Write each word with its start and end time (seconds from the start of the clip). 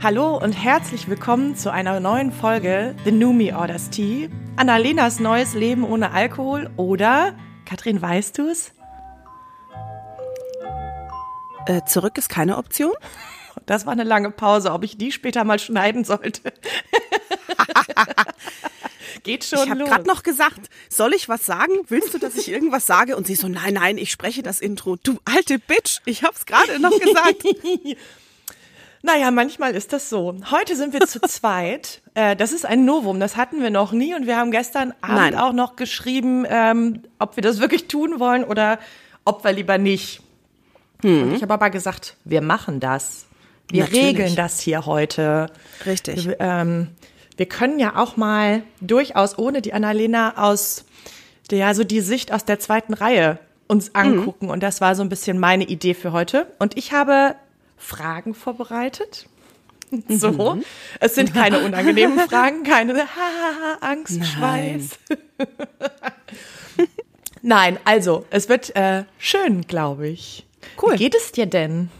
Hallo 0.00 0.36
und 0.36 0.52
herzlich 0.52 1.08
willkommen 1.08 1.56
zu 1.56 1.72
einer 1.72 1.98
neuen 1.98 2.30
Folge 2.30 2.94
The 3.04 3.10
New 3.10 3.32
Me 3.32 3.52
Orders 3.58 3.90
Tea. 3.90 4.30
Annalenas 4.54 5.18
neues 5.18 5.54
Leben 5.54 5.82
ohne 5.82 6.12
Alkohol 6.12 6.70
oder, 6.76 7.34
Katrin, 7.64 8.00
weißt 8.00 8.38
du's? 8.38 8.70
Äh, 11.66 11.82
zurück 11.84 12.16
ist 12.16 12.28
keine 12.28 12.58
Option? 12.58 12.92
Das 13.66 13.86
war 13.86 13.92
eine 13.92 14.04
lange 14.04 14.30
Pause, 14.30 14.72
ob 14.72 14.84
ich 14.84 14.96
die 14.96 15.10
später 15.10 15.42
mal 15.42 15.58
schneiden 15.58 16.04
sollte. 16.04 16.52
Geht 19.24 19.44
schon 19.44 19.64
ich 19.64 19.70
habe 19.70 19.84
gerade 19.84 20.06
noch 20.06 20.22
gesagt, 20.22 20.70
soll 20.88 21.12
ich 21.12 21.28
was 21.28 21.44
sagen? 21.44 21.72
Willst 21.88 22.14
du, 22.14 22.18
dass 22.18 22.36
ich 22.36 22.48
irgendwas 22.48 22.86
sage? 22.86 23.16
Und 23.16 23.26
sie 23.26 23.34
so, 23.34 23.48
nein, 23.48 23.74
nein, 23.74 23.98
ich 23.98 24.12
spreche 24.12 24.42
das 24.44 24.60
Intro. 24.60 24.96
Du 24.96 25.18
alte 25.24 25.58
Bitch, 25.58 25.98
ich 26.06 26.22
hab's 26.22 26.46
gerade 26.46 26.78
noch 26.78 26.98
gesagt. 26.98 27.42
Naja, 29.02 29.30
manchmal 29.30 29.74
ist 29.74 29.92
das 29.92 30.10
so. 30.10 30.34
Heute 30.50 30.76
sind 30.76 30.92
wir 30.92 31.00
zu 31.00 31.20
zweit. 31.28 32.02
Äh, 32.14 32.36
das 32.36 32.52
ist 32.52 32.66
ein 32.66 32.84
Novum, 32.84 33.20
das 33.20 33.36
hatten 33.36 33.62
wir 33.62 33.70
noch 33.70 33.92
nie. 33.92 34.14
Und 34.14 34.26
wir 34.26 34.36
haben 34.36 34.50
gestern 34.50 34.92
Abend 35.00 35.16
Nein. 35.16 35.34
auch 35.36 35.52
noch 35.52 35.76
geschrieben, 35.76 36.44
ähm, 36.48 37.02
ob 37.18 37.36
wir 37.36 37.42
das 37.42 37.60
wirklich 37.60 37.88
tun 37.88 38.18
wollen 38.18 38.44
oder 38.44 38.78
ob 39.24 39.44
wir 39.44 39.52
lieber 39.52 39.78
nicht. 39.78 40.20
Hm. 41.02 41.22
Und 41.22 41.34
ich 41.34 41.42
habe 41.42 41.54
aber 41.54 41.70
gesagt, 41.70 42.16
wir 42.24 42.40
machen 42.40 42.80
das. 42.80 43.26
Wir 43.70 43.84
Natürlich. 43.84 44.06
regeln 44.06 44.36
das 44.36 44.60
hier 44.60 44.86
heute. 44.86 45.46
Richtig. 45.84 46.26
Wir, 46.26 46.40
ähm, 46.40 46.88
wir 47.36 47.46
können 47.46 47.78
ja 47.78 47.96
auch 47.96 48.16
mal 48.16 48.62
durchaus 48.80 49.38
ohne 49.38 49.62
die 49.62 49.72
Annalena 49.72 50.38
aus 50.38 50.84
der, 51.50 51.74
so 51.74 51.84
die 51.84 52.00
Sicht 52.00 52.32
aus 52.32 52.44
der 52.44 52.58
zweiten 52.58 52.94
Reihe 52.94 53.38
uns 53.68 53.88
mhm. 53.88 53.94
angucken. 53.94 54.46
Mhm. 54.46 54.52
Und 54.52 54.62
das 54.62 54.80
war 54.80 54.94
so 54.94 55.02
ein 55.02 55.08
bisschen 55.08 55.38
meine 55.38 55.64
Idee 55.64 55.94
für 55.94 56.12
heute. 56.12 56.46
Und 56.58 56.76
ich 56.76 56.92
habe 56.92 57.36
Fragen 57.78 58.34
vorbereitet. 58.34 59.28
So. 60.08 60.54
Mhm. 60.56 60.64
Es 61.00 61.14
sind 61.14 61.32
keine 61.32 61.60
unangenehmen 61.60 62.18
Fragen, 62.28 62.62
keine 62.62 63.08
Angst, 63.80 64.22
Schweiß. 64.22 64.90
Nein, 67.42 67.78
also, 67.86 68.26
es 68.28 68.50
wird 68.50 68.76
äh, 68.76 69.04
schön, 69.16 69.62
glaube 69.62 70.08
ich. 70.08 70.46
Cool. 70.80 70.92
Wie 70.92 70.98
geht 70.98 71.14
es 71.14 71.32
dir 71.32 71.46
denn? 71.46 71.90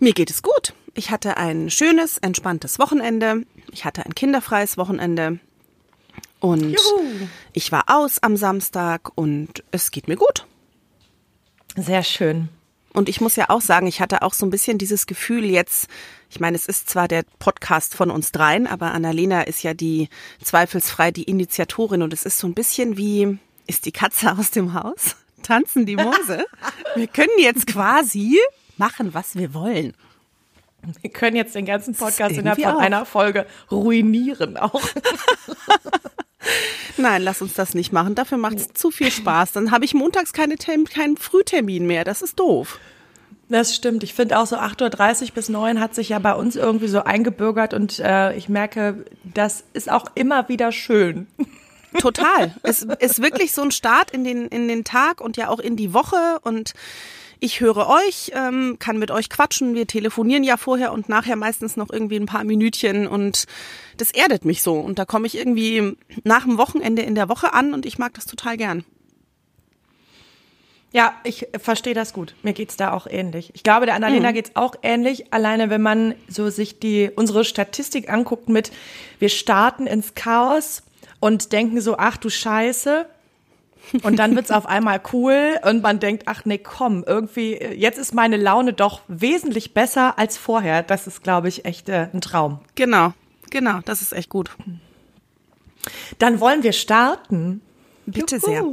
Mir 0.00 0.14
geht 0.14 0.30
es 0.30 0.42
gut. 0.42 0.74
Ich 0.94 1.10
hatte 1.12 1.36
ein 1.36 1.70
schönes, 1.70 2.18
entspanntes 2.18 2.80
Wochenende. 2.80 3.44
Ich 3.70 3.84
hatte 3.84 4.04
ein 4.04 4.14
kinderfreies 4.14 4.76
Wochenende. 4.76 5.38
Und 6.40 6.70
Juhu. 6.70 7.28
ich 7.52 7.70
war 7.70 7.84
aus 7.86 8.20
am 8.20 8.36
Samstag 8.36 9.12
und 9.14 9.62
es 9.70 9.92
geht 9.92 10.08
mir 10.08 10.16
gut. 10.16 10.46
Sehr 11.76 12.02
schön. 12.02 12.48
Und 12.92 13.08
ich 13.08 13.20
muss 13.20 13.36
ja 13.36 13.48
auch 13.48 13.60
sagen, 13.60 13.86
ich 13.86 14.00
hatte 14.00 14.22
auch 14.22 14.34
so 14.34 14.44
ein 14.44 14.50
bisschen 14.50 14.78
dieses 14.78 15.06
Gefühl 15.06 15.44
jetzt, 15.44 15.88
ich 16.30 16.40
meine, 16.40 16.56
es 16.56 16.66
ist 16.66 16.90
zwar 16.90 17.08
der 17.08 17.24
Podcast 17.38 17.94
von 17.94 18.10
uns 18.10 18.32
dreien, 18.32 18.66
aber 18.66 18.92
Annalena 18.92 19.42
ist 19.42 19.62
ja 19.62 19.74
die 19.74 20.08
zweifelsfrei 20.42 21.10
die 21.10 21.24
Initiatorin 21.24 22.02
und 22.02 22.12
es 22.12 22.24
ist 22.24 22.38
so 22.38 22.46
ein 22.46 22.54
bisschen 22.54 22.96
wie, 22.96 23.38
ist 23.66 23.86
die 23.86 23.92
Katze 23.92 24.32
aus 24.38 24.50
dem 24.50 24.74
Haus? 24.74 25.16
Tanzen 25.42 25.86
die 25.86 25.96
Mose? 25.96 26.44
Wir 26.94 27.06
können 27.06 27.38
jetzt 27.38 27.66
quasi 27.66 28.38
machen, 28.76 29.12
was 29.14 29.34
wir 29.34 29.54
wollen. 29.54 29.94
Wir 31.00 31.10
können 31.10 31.36
jetzt 31.36 31.54
den 31.54 31.66
ganzen 31.66 31.94
Podcast 31.94 32.36
innerhalb 32.36 32.60
von 32.60 32.74
auch. 32.74 32.80
einer 32.80 33.06
Folge 33.06 33.46
ruinieren 33.70 34.56
auch. 34.56 34.82
Nein, 36.96 37.22
lass 37.22 37.42
uns 37.42 37.54
das 37.54 37.74
nicht 37.74 37.92
machen. 37.92 38.14
Dafür 38.14 38.38
macht 38.38 38.56
es 38.56 38.72
zu 38.72 38.90
viel 38.90 39.10
Spaß. 39.10 39.52
Dann 39.52 39.70
habe 39.70 39.84
ich 39.84 39.94
montags 39.94 40.32
keine 40.32 40.56
keinen 40.56 41.16
Frühtermin 41.16 41.86
mehr. 41.86 42.04
Das 42.04 42.22
ist 42.22 42.38
doof. 42.38 42.78
Das 43.48 43.74
stimmt. 43.74 44.02
Ich 44.02 44.14
finde 44.14 44.38
auch 44.38 44.46
so 44.46 44.56
8.30 44.56 45.22
Uhr 45.22 45.28
bis 45.34 45.48
9 45.48 45.78
hat 45.78 45.94
sich 45.94 46.08
ja 46.08 46.18
bei 46.18 46.34
uns 46.34 46.56
irgendwie 46.56 46.88
so 46.88 47.04
eingebürgert 47.04 47.74
und 47.74 47.98
äh, 47.98 48.34
ich 48.34 48.48
merke, 48.48 49.04
das 49.24 49.64
ist 49.74 49.90
auch 49.90 50.06
immer 50.14 50.48
wieder 50.48 50.72
schön. 50.72 51.26
Total. 51.98 52.54
es 52.62 52.82
ist 52.82 53.20
wirklich 53.20 53.52
so 53.52 53.60
ein 53.62 53.70
Start 53.70 54.10
in 54.10 54.24
den, 54.24 54.48
in 54.48 54.68
den 54.68 54.84
Tag 54.84 55.20
und 55.20 55.36
ja 55.36 55.48
auch 55.48 55.58
in 55.58 55.76
die 55.76 55.92
Woche 55.92 56.38
und 56.42 56.72
ich 57.42 57.58
höre 57.58 57.88
euch, 57.88 58.30
ähm, 58.34 58.76
kann 58.78 59.00
mit 59.00 59.10
euch 59.10 59.28
quatschen. 59.28 59.74
Wir 59.74 59.88
telefonieren 59.88 60.44
ja 60.44 60.56
vorher 60.56 60.92
und 60.92 61.08
nachher 61.08 61.34
meistens 61.34 61.76
noch 61.76 61.90
irgendwie 61.90 62.14
ein 62.14 62.26
paar 62.26 62.44
Minütchen 62.44 63.08
und 63.08 63.46
das 63.96 64.12
erdet 64.12 64.44
mich 64.44 64.62
so. 64.62 64.74
Und 64.74 65.00
da 65.00 65.04
komme 65.04 65.26
ich 65.26 65.36
irgendwie 65.36 65.96
nach 66.22 66.44
dem 66.44 66.56
Wochenende 66.56 67.02
in 67.02 67.16
der 67.16 67.28
Woche 67.28 67.52
an 67.52 67.74
und 67.74 67.84
ich 67.84 67.98
mag 67.98 68.14
das 68.14 68.26
total 68.26 68.56
gern. 68.56 68.84
Ja, 70.92 71.14
ich 71.24 71.48
verstehe 71.58 71.94
das 71.94 72.12
gut. 72.12 72.36
Mir 72.44 72.52
geht's 72.52 72.76
da 72.76 72.92
auch 72.92 73.08
ähnlich. 73.08 73.50
Ich 73.54 73.64
glaube, 73.64 73.86
der 73.86 73.96
Annalena 73.96 74.30
mhm. 74.30 74.34
geht's 74.34 74.52
auch 74.54 74.76
ähnlich. 74.82 75.32
Alleine, 75.32 75.68
wenn 75.68 75.82
man 75.82 76.14
so 76.28 76.48
sich 76.48 76.78
die, 76.78 77.10
unsere 77.12 77.44
Statistik 77.44 78.08
anguckt 78.08 78.50
mit, 78.50 78.70
wir 79.18 79.30
starten 79.30 79.88
ins 79.88 80.14
Chaos 80.14 80.84
und 81.18 81.52
denken 81.52 81.80
so, 81.80 81.96
ach 81.98 82.18
du 82.18 82.28
Scheiße, 82.28 83.06
und 84.02 84.18
dann 84.18 84.34
wird's 84.36 84.50
auf 84.50 84.66
einmal 84.66 85.00
cool 85.12 85.58
und 85.64 85.82
man 85.82 85.98
denkt, 85.98 86.24
ach 86.26 86.44
nee, 86.44 86.58
komm, 86.58 87.04
irgendwie, 87.06 87.54
jetzt 87.54 87.98
ist 87.98 88.14
meine 88.14 88.36
Laune 88.36 88.72
doch 88.72 89.00
wesentlich 89.08 89.74
besser 89.74 90.18
als 90.18 90.36
vorher. 90.36 90.82
Das 90.82 91.06
ist, 91.06 91.22
glaube 91.22 91.48
ich, 91.48 91.64
echt 91.64 91.88
äh, 91.88 92.08
ein 92.12 92.20
Traum. 92.20 92.60
Genau, 92.74 93.12
genau, 93.50 93.80
das 93.84 94.02
ist 94.02 94.12
echt 94.12 94.28
gut. 94.28 94.50
Dann 96.18 96.40
wollen 96.40 96.62
wir 96.62 96.72
starten. 96.72 97.60
Bitte 98.06 98.36
Juhu. 98.36 98.46
sehr. 98.46 98.64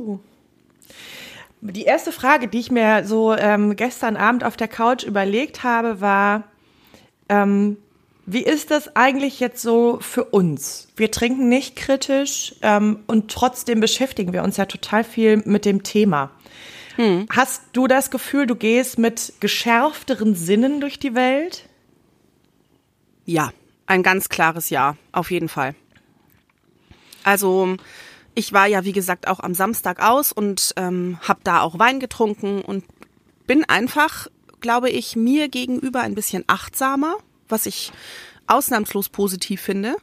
Die 1.62 1.84
erste 1.84 2.12
Frage, 2.12 2.47
die 2.47 2.59
ich 2.59 2.72
mir 2.72 3.03
so 3.06 3.36
ähm, 3.36 3.76
gestern 3.76 4.16
Abend 4.16 4.46
auf 4.46 4.56
der 4.56 4.70
Couch 4.70 5.03
überlegt 5.03 5.64
habe, 5.64 6.00
war, 6.00 6.44
ähm, 7.28 7.78
wie 8.31 8.44
ist 8.44 8.69
das 8.69 8.95
eigentlich 8.95 9.40
jetzt 9.40 9.62
so 9.62 9.97
für 10.01 10.23
uns? 10.25 10.88
Wir 10.95 11.09
trinken 11.09 11.50
nicht 11.50 11.75
kritisch 11.75 12.53
ähm, 12.62 13.00
und 13.07 13.31
trotzdem 13.31 13.79
beschäftigen 13.79 14.34
wir 14.34 14.44
uns 14.44 14.57
ja 14.57 14.66
total 14.66 15.03
viel 15.03 15.38
mit 15.45 15.66
dem 15.66 15.81
Thema. 15.81 16.29
Hm. 16.95 17.25
Hast 17.31 17.63
du 17.73 17.88
das 17.88 18.12
Gefühl, 18.12 18.45
du 18.45 18.56
gehst 18.56 19.00
mit 19.00 19.34
geschärfteren 19.40 20.35
Sinnen 20.35 20.79
durch 20.79 21.00
die 21.00 21.16
Welt? 21.16 21.67
Ja, 23.25 23.51
ein 23.88 24.03
ganz 24.03 24.29
klares 24.29 24.69
Ja, 24.69 24.96
auf 25.11 25.31
jeden 25.31 25.50
Fall. 25.50 25.73
Also 27.23 27.78
ich 28.35 28.53
war 28.53 28.67
ja, 28.67 28.85
wie 28.85 28.94
gesagt, 28.94 29.28
auch 29.28 29.40
am 29.40 29.56
Samstag 29.56 30.03
aus 30.03 30.31
und 30.31 30.73
ähm, 30.78 31.17
habe 31.28 31.40
da 31.44 31.61
auch 31.61 31.79
Wein 31.79 32.00
getrunken 32.00 32.61
und 32.61 32.85
bin 33.47 33.66
einfach, 33.66 34.28
glaube 34.59 34.91
ich, 34.91 35.16
mir 35.16 35.50
gegenüber 35.50 36.01
ein 36.01 36.13
bisschen 36.13 36.44
achtsamer 36.46 37.16
was 37.50 37.66
ich 37.66 37.92
ausnahmslos 38.48 39.10
positiv 39.10 39.62
finde. 39.62 39.96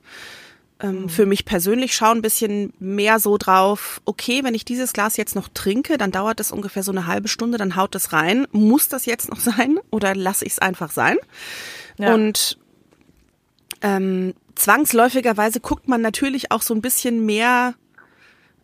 Ähm, 0.78 1.02
mhm. 1.02 1.08
Für 1.08 1.24
mich 1.24 1.44
persönlich 1.46 1.94
schaue 1.94 2.10
ein 2.10 2.22
bisschen 2.22 2.72
mehr 2.78 3.18
so 3.18 3.38
drauf, 3.38 4.02
okay, 4.04 4.44
wenn 4.44 4.54
ich 4.54 4.64
dieses 4.64 4.92
Glas 4.92 5.16
jetzt 5.16 5.34
noch 5.34 5.48
trinke, 5.48 5.96
dann 5.96 6.12
dauert 6.12 6.38
das 6.38 6.52
ungefähr 6.52 6.82
so 6.82 6.92
eine 6.92 7.06
halbe 7.06 7.28
Stunde, 7.28 7.56
dann 7.56 7.76
haut 7.76 7.94
das 7.94 8.12
rein. 8.12 8.46
Muss 8.52 8.88
das 8.88 9.06
jetzt 9.06 9.30
noch 9.30 9.40
sein 9.40 9.78
oder 9.90 10.14
lasse 10.14 10.44
ich 10.44 10.52
es 10.52 10.58
einfach 10.58 10.90
sein? 10.90 11.16
Ja. 11.98 12.14
Und 12.14 12.58
ähm, 13.80 14.34
zwangsläufigerweise 14.54 15.60
guckt 15.60 15.88
man 15.88 16.02
natürlich 16.02 16.50
auch 16.50 16.62
so 16.62 16.74
ein 16.74 16.82
bisschen 16.82 17.24
mehr, 17.24 17.74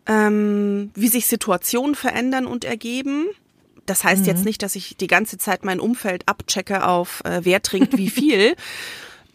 ähm, 0.05 0.91
wie 0.93 1.07
sich 1.07 1.25
Situationen 1.25 1.95
verändern 1.95 2.45
und 2.45 2.63
ergeben. 2.63 3.27
Das 3.85 4.03
heißt 4.03 4.21
mhm. 4.21 4.27
jetzt 4.27 4.45
nicht, 4.45 4.63
dass 4.63 4.75
ich 4.75 4.95
die 4.97 5.07
ganze 5.07 5.37
Zeit 5.37 5.65
mein 5.65 5.79
Umfeld 5.79 6.27
abchecke 6.27 6.85
auf 6.87 7.21
äh, 7.25 7.41
wer 7.43 7.61
trinkt 7.61 7.97
wie 7.97 8.09
viel. 8.11 8.55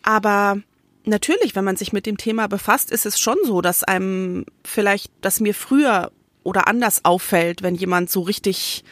Aber 0.03 0.59
natürlich, 1.05 1.55
wenn 1.55 1.65
man 1.65 1.77
sich 1.77 1.93
mit 1.93 2.07
dem 2.07 2.17
Thema 2.17 2.47
befasst, 2.47 2.91
ist 2.91 3.07
es 3.07 3.19
schon 3.19 3.37
so, 3.45 3.61
dass 3.61 3.85
einem 3.85 4.47
vielleicht, 4.65 5.13
dass 5.21 5.41
mir 5.41 5.55
früher 5.55 6.13
oder 6.45 6.69
anders 6.69 7.05
auffällt, 7.05 7.63
wenn 7.63 7.75
jemand 7.75 8.11
so 8.11 8.23
richtig 8.23 8.85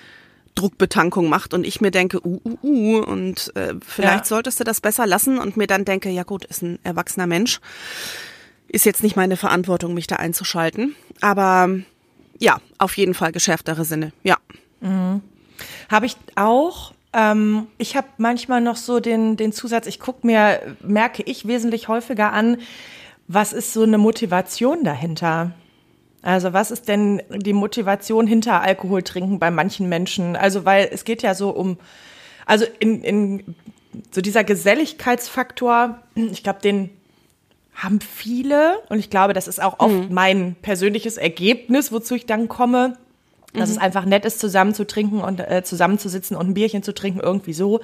Druckbetankung 0.56 1.28
macht 1.28 1.54
und 1.54 1.66
ich 1.66 1.80
mir 1.80 1.90
denke, 1.90 2.26
uh, 2.26 2.40
uh, 2.44 2.58
uh, 2.62 2.98
und 3.04 3.54
äh, 3.56 3.74
vielleicht 3.86 4.24
ja. 4.24 4.24
solltest 4.24 4.58
du 4.58 4.64
das 4.64 4.80
besser 4.80 5.06
lassen 5.06 5.38
und 5.38 5.56
mir 5.56 5.66
dann 5.66 5.84
denke, 5.84 6.10
ja 6.10 6.22
gut, 6.22 6.44
ist 6.44 6.62
ein 6.62 6.78
erwachsener 6.82 7.26
Mensch. 7.26 7.60
Ist 8.68 8.84
jetzt 8.84 9.02
nicht 9.02 9.16
meine 9.16 9.36
Verantwortung, 9.36 9.94
mich 9.94 10.06
da 10.06 10.16
einzuschalten. 10.16 10.96
Aber 11.20 11.68
ja, 12.38 12.60
auf 12.78 12.96
jeden 12.96 13.14
Fall 13.14 13.32
geschärftere 13.32 13.84
Sinne, 13.84 14.12
ja. 14.22 14.38
Mhm. 14.80 15.22
Habe 15.90 16.06
ich 16.06 16.16
auch. 16.34 16.92
Ähm, 17.12 17.66
ich 17.78 17.96
habe 17.96 18.08
manchmal 18.18 18.60
noch 18.60 18.76
so 18.76 19.00
den, 19.00 19.36
den 19.36 19.52
Zusatz, 19.52 19.86
ich 19.86 20.00
gucke 20.00 20.26
mir, 20.26 20.76
merke 20.82 21.22
ich 21.22 21.46
wesentlich 21.46 21.88
häufiger 21.88 22.32
an, 22.32 22.58
was 23.28 23.52
ist 23.52 23.72
so 23.72 23.82
eine 23.82 23.98
Motivation 23.98 24.84
dahinter? 24.84 25.52
Also 26.22 26.52
was 26.52 26.70
ist 26.70 26.88
denn 26.88 27.22
die 27.30 27.52
Motivation 27.52 28.26
hinter 28.26 28.60
Alkohol 28.60 29.02
trinken 29.02 29.38
bei 29.38 29.50
manchen 29.50 29.88
Menschen? 29.88 30.36
Also 30.36 30.64
weil 30.64 30.88
es 30.92 31.04
geht 31.04 31.22
ja 31.22 31.34
so 31.34 31.50
um, 31.50 31.78
also 32.46 32.64
in, 32.80 33.02
in 33.02 33.54
so 34.10 34.20
dieser 34.20 34.44
Geselligkeitsfaktor, 34.44 36.00
ich 36.14 36.42
glaube, 36.42 36.60
den 36.60 36.90
haben 37.74 38.00
viele 38.00 38.78
und 38.88 38.98
ich 38.98 39.10
glaube, 39.10 39.34
das 39.34 39.48
ist 39.48 39.62
auch 39.62 39.78
oft 39.78 40.08
mhm. 40.08 40.14
mein 40.14 40.56
persönliches 40.62 41.16
Ergebnis, 41.16 41.92
wozu 41.92 42.14
ich 42.14 42.26
dann 42.26 42.48
komme 42.48 42.96
dass 43.52 43.70
mhm. 43.70 43.76
es 43.76 43.82
einfach 43.82 44.04
nett 44.04 44.24
ist, 44.24 44.40
zusammen 44.40 44.74
zu 44.74 44.86
trinken 44.86 45.20
und 45.20 45.40
äh, 45.40 45.62
zusammenzusitzen 45.64 46.36
und 46.36 46.48
ein 46.48 46.54
Bierchen 46.54 46.82
zu 46.82 46.94
trinken, 46.94 47.20
irgendwie 47.20 47.52
so. 47.52 47.80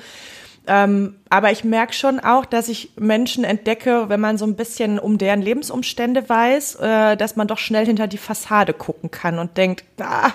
Ähm, 0.67 1.17
aber 1.29 1.51
ich 1.51 1.65
merke 1.65 1.93
schon 1.93 2.21
auch, 2.21 2.45
dass 2.45 2.69
ich 2.69 2.93
Menschen 2.97 3.43
entdecke, 3.43 4.09
wenn 4.09 4.21
man 4.21 4.39
so 4.39 4.45
ein 4.45 4.55
bisschen 4.55 5.01
um 5.01 5.19
deren 5.19 5.43
Lebensumstände 5.43 6.29
weiß, 6.29 6.77
äh, 6.77 7.17
dass 7.17 7.35
man 7.35 7.49
doch 7.49 7.59
schnell 7.59 7.85
hinter 7.85 8.07
die 8.07 8.19
Fassade 8.19 8.73
gucken 8.73 9.11
kann 9.11 9.41
und 9.41 9.57
denkt, 9.57 9.85
ah, 10.01 10.31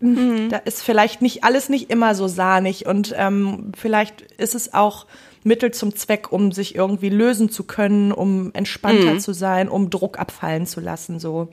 mhm. 0.00 0.48
da 0.48 0.56
ist 0.58 0.82
vielleicht 0.82 1.20
nicht 1.20 1.44
alles 1.44 1.68
nicht 1.68 1.90
immer 1.90 2.14
so 2.14 2.26
sahnig 2.26 2.86
und 2.86 3.14
ähm, 3.18 3.72
vielleicht 3.76 4.22
ist 4.22 4.54
es 4.54 4.72
auch 4.72 5.06
Mittel 5.44 5.72
zum 5.72 5.94
Zweck, 5.94 6.32
um 6.32 6.50
sich 6.52 6.74
irgendwie 6.74 7.10
lösen 7.10 7.50
zu 7.50 7.64
können, 7.64 8.12
um 8.12 8.50
entspannter 8.54 9.14
mhm. 9.14 9.20
zu 9.20 9.34
sein, 9.34 9.68
um 9.68 9.90
Druck 9.90 10.18
abfallen 10.18 10.66
zu 10.66 10.80
lassen, 10.80 11.20
so. 11.20 11.48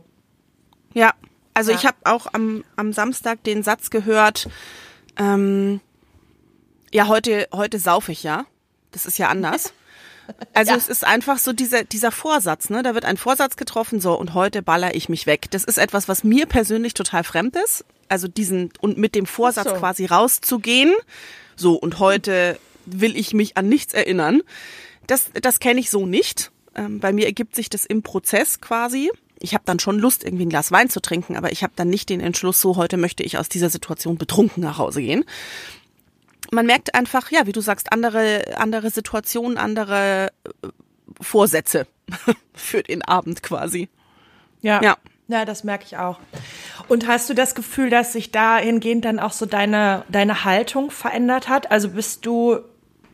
Ja, 0.94 1.14
also 1.56 1.72
ja. 1.72 1.78
ich 1.78 1.86
habe 1.86 1.98
auch 2.04 2.28
am, 2.34 2.64
am 2.76 2.94
Samstag 2.94 3.44
den 3.44 3.64
Satz 3.64 3.90
gehört, 3.90 4.48
ähm, 5.18 5.80
ja, 6.92 7.08
heute, 7.08 7.48
heute 7.52 7.80
sauf 7.80 8.10
ich 8.10 8.24
ja. 8.24 8.46
Das 8.92 9.06
ist 9.06 9.18
ja 9.18 9.30
anders. 9.30 9.74
Also 10.56 10.72
ja. 10.72 10.78
es 10.78 10.88
ist 10.88 11.06
einfach 11.06 11.38
so 11.38 11.54
dieser, 11.54 11.84
dieser 11.84 12.12
Vorsatz, 12.12 12.72
ne? 12.72 12.82
Da 12.82 12.96
wird 12.96 13.06
ein 13.06 13.16
Vorsatz 13.16 13.58
getroffen, 13.58 14.00
so 14.00 14.18
und 14.18 14.34
heute 14.34 14.64
baller 14.64 14.96
ich 14.96 15.08
mich 15.08 15.28
weg. 15.28 15.52
Das 15.52 15.64
ist 15.64 15.78
etwas, 15.78 16.08
was 16.08 16.24
mir 16.24 16.48
persönlich 16.48 16.96
total 16.96 17.24
fremd 17.24 17.56
ist. 17.64 17.86
Also 18.10 18.28
diesen 18.28 18.72
und 18.80 18.98
mit 18.98 19.14
dem 19.14 19.28
Vorsatz 19.28 19.70
so. 19.70 19.76
quasi 19.76 20.06
rauszugehen. 20.06 20.96
So, 21.56 21.76
und 21.76 22.00
heute 22.00 22.58
will 22.88 23.16
ich 23.16 23.36
mich 23.36 23.56
an 23.56 23.70
nichts 23.70 23.94
erinnern. 23.94 24.42
Das, 25.06 25.30
das 25.40 25.60
kenne 25.60 25.80
ich 25.80 25.92
so 25.92 26.08
nicht. 26.08 26.52
Ähm, 26.74 27.00
bei 27.00 27.14
mir 27.14 27.28
ergibt 27.28 27.56
sich 27.56 27.70
das 27.70 27.86
im 27.86 28.02
Prozess 28.02 28.62
quasi. 28.62 29.12
Ich 29.40 29.54
habe 29.54 29.64
dann 29.66 29.80
schon 29.80 30.00
Lust, 30.00 30.24
irgendwie 30.24 30.46
ein 30.46 30.50
Glas 30.50 30.72
Wein 30.72 30.90
zu 30.90 31.02
trinken, 31.02 31.36
aber 31.36 31.52
ich 31.52 31.64
habe 31.64 31.74
dann 31.76 31.90
nicht 31.90 32.10
den 32.10 32.22
Entschluss, 32.22 32.62
so 32.62 32.78
heute 32.78 32.98
möchte 32.98 33.24
ich 33.24 33.38
aus 33.38 33.50
dieser 33.50 33.70
Situation 33.70 34.18
betrunken 34.18 34.64
nach 34.64 34.78
Hause 34.78 35.02
gehen 35.02 35.26
man 36.52 36.66
merkt 36.66 36.96
einfach, 36.96 37.32
ja, 37.32 37.46
wie 37.46 37.52
du 37.52 37.62
sagst, 37.62 37.92
andere, 37.92 38.58
andere 38.58 38.90
Situationen, 38.90 39.58
andere 39.58 40.32
äh, 40.44 40.68
Vorsätze 41.22 41.88
für 42.54 42.84
den 42.84 43.02
Abend 43.04 43.44
quasi. 43.44 43.90
Ja. 44.62 44.82
Ja. 44.82 44.98
Ja, 45.28 45.44
das 45.44 45.64
merke 45.64 45.86
ich 45.88 45.98
auch. 45.98 46.20
Und 46.88 47.08
hast 47.08 47.28
du 47.32 47.34
das 47.34 47.56
Gefühl, 47.56 47.90
dass 47.90 48.14
sich 48.14 48.30
dahingehend 48.30 49.06
dann 49.06 49.20
auch 49.20 49.32
so 49.32 49.48
deine, 49.48 50.04
deine 50.08 50.46
Haltung 50.46 50.92
verändert 50.92 51.50
hat? 51.50 51.72
Also 51.72 51.90
bist 51.90 52.28
du 52.28 52.60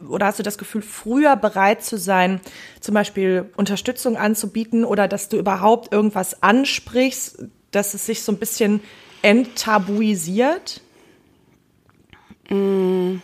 oder 0.07 0.27
hast 0.27 0.39
du 0.39 0.43
das 0.43 0.57
Gefühl, 0.57 0.81
früher 0.81 1.35
bereit 1.35 1.83
zu 1.83 1.97
sein, 1.97 2.41
zum 2.79 2.93
Beispiel 2.93 3.49
Unterstützung 3.55 4.17
anzubieten 4.17 4.85
oder 4.85 5.07
dass 5.07 5.29
du 5.29 5.37
überhaupt 5.37 5.91
irgendwas 5.93 6.43
ansprichst, 6.43 7.45
dass 7.71 7.93
es 7.93 8.05
sich 8.05 8.23
so 8.23 8.31
ein 8.31 8.37
bisschen 8.37 8.81
enttabuisiert? 9.21 10.81
Mm, 12.49 13.17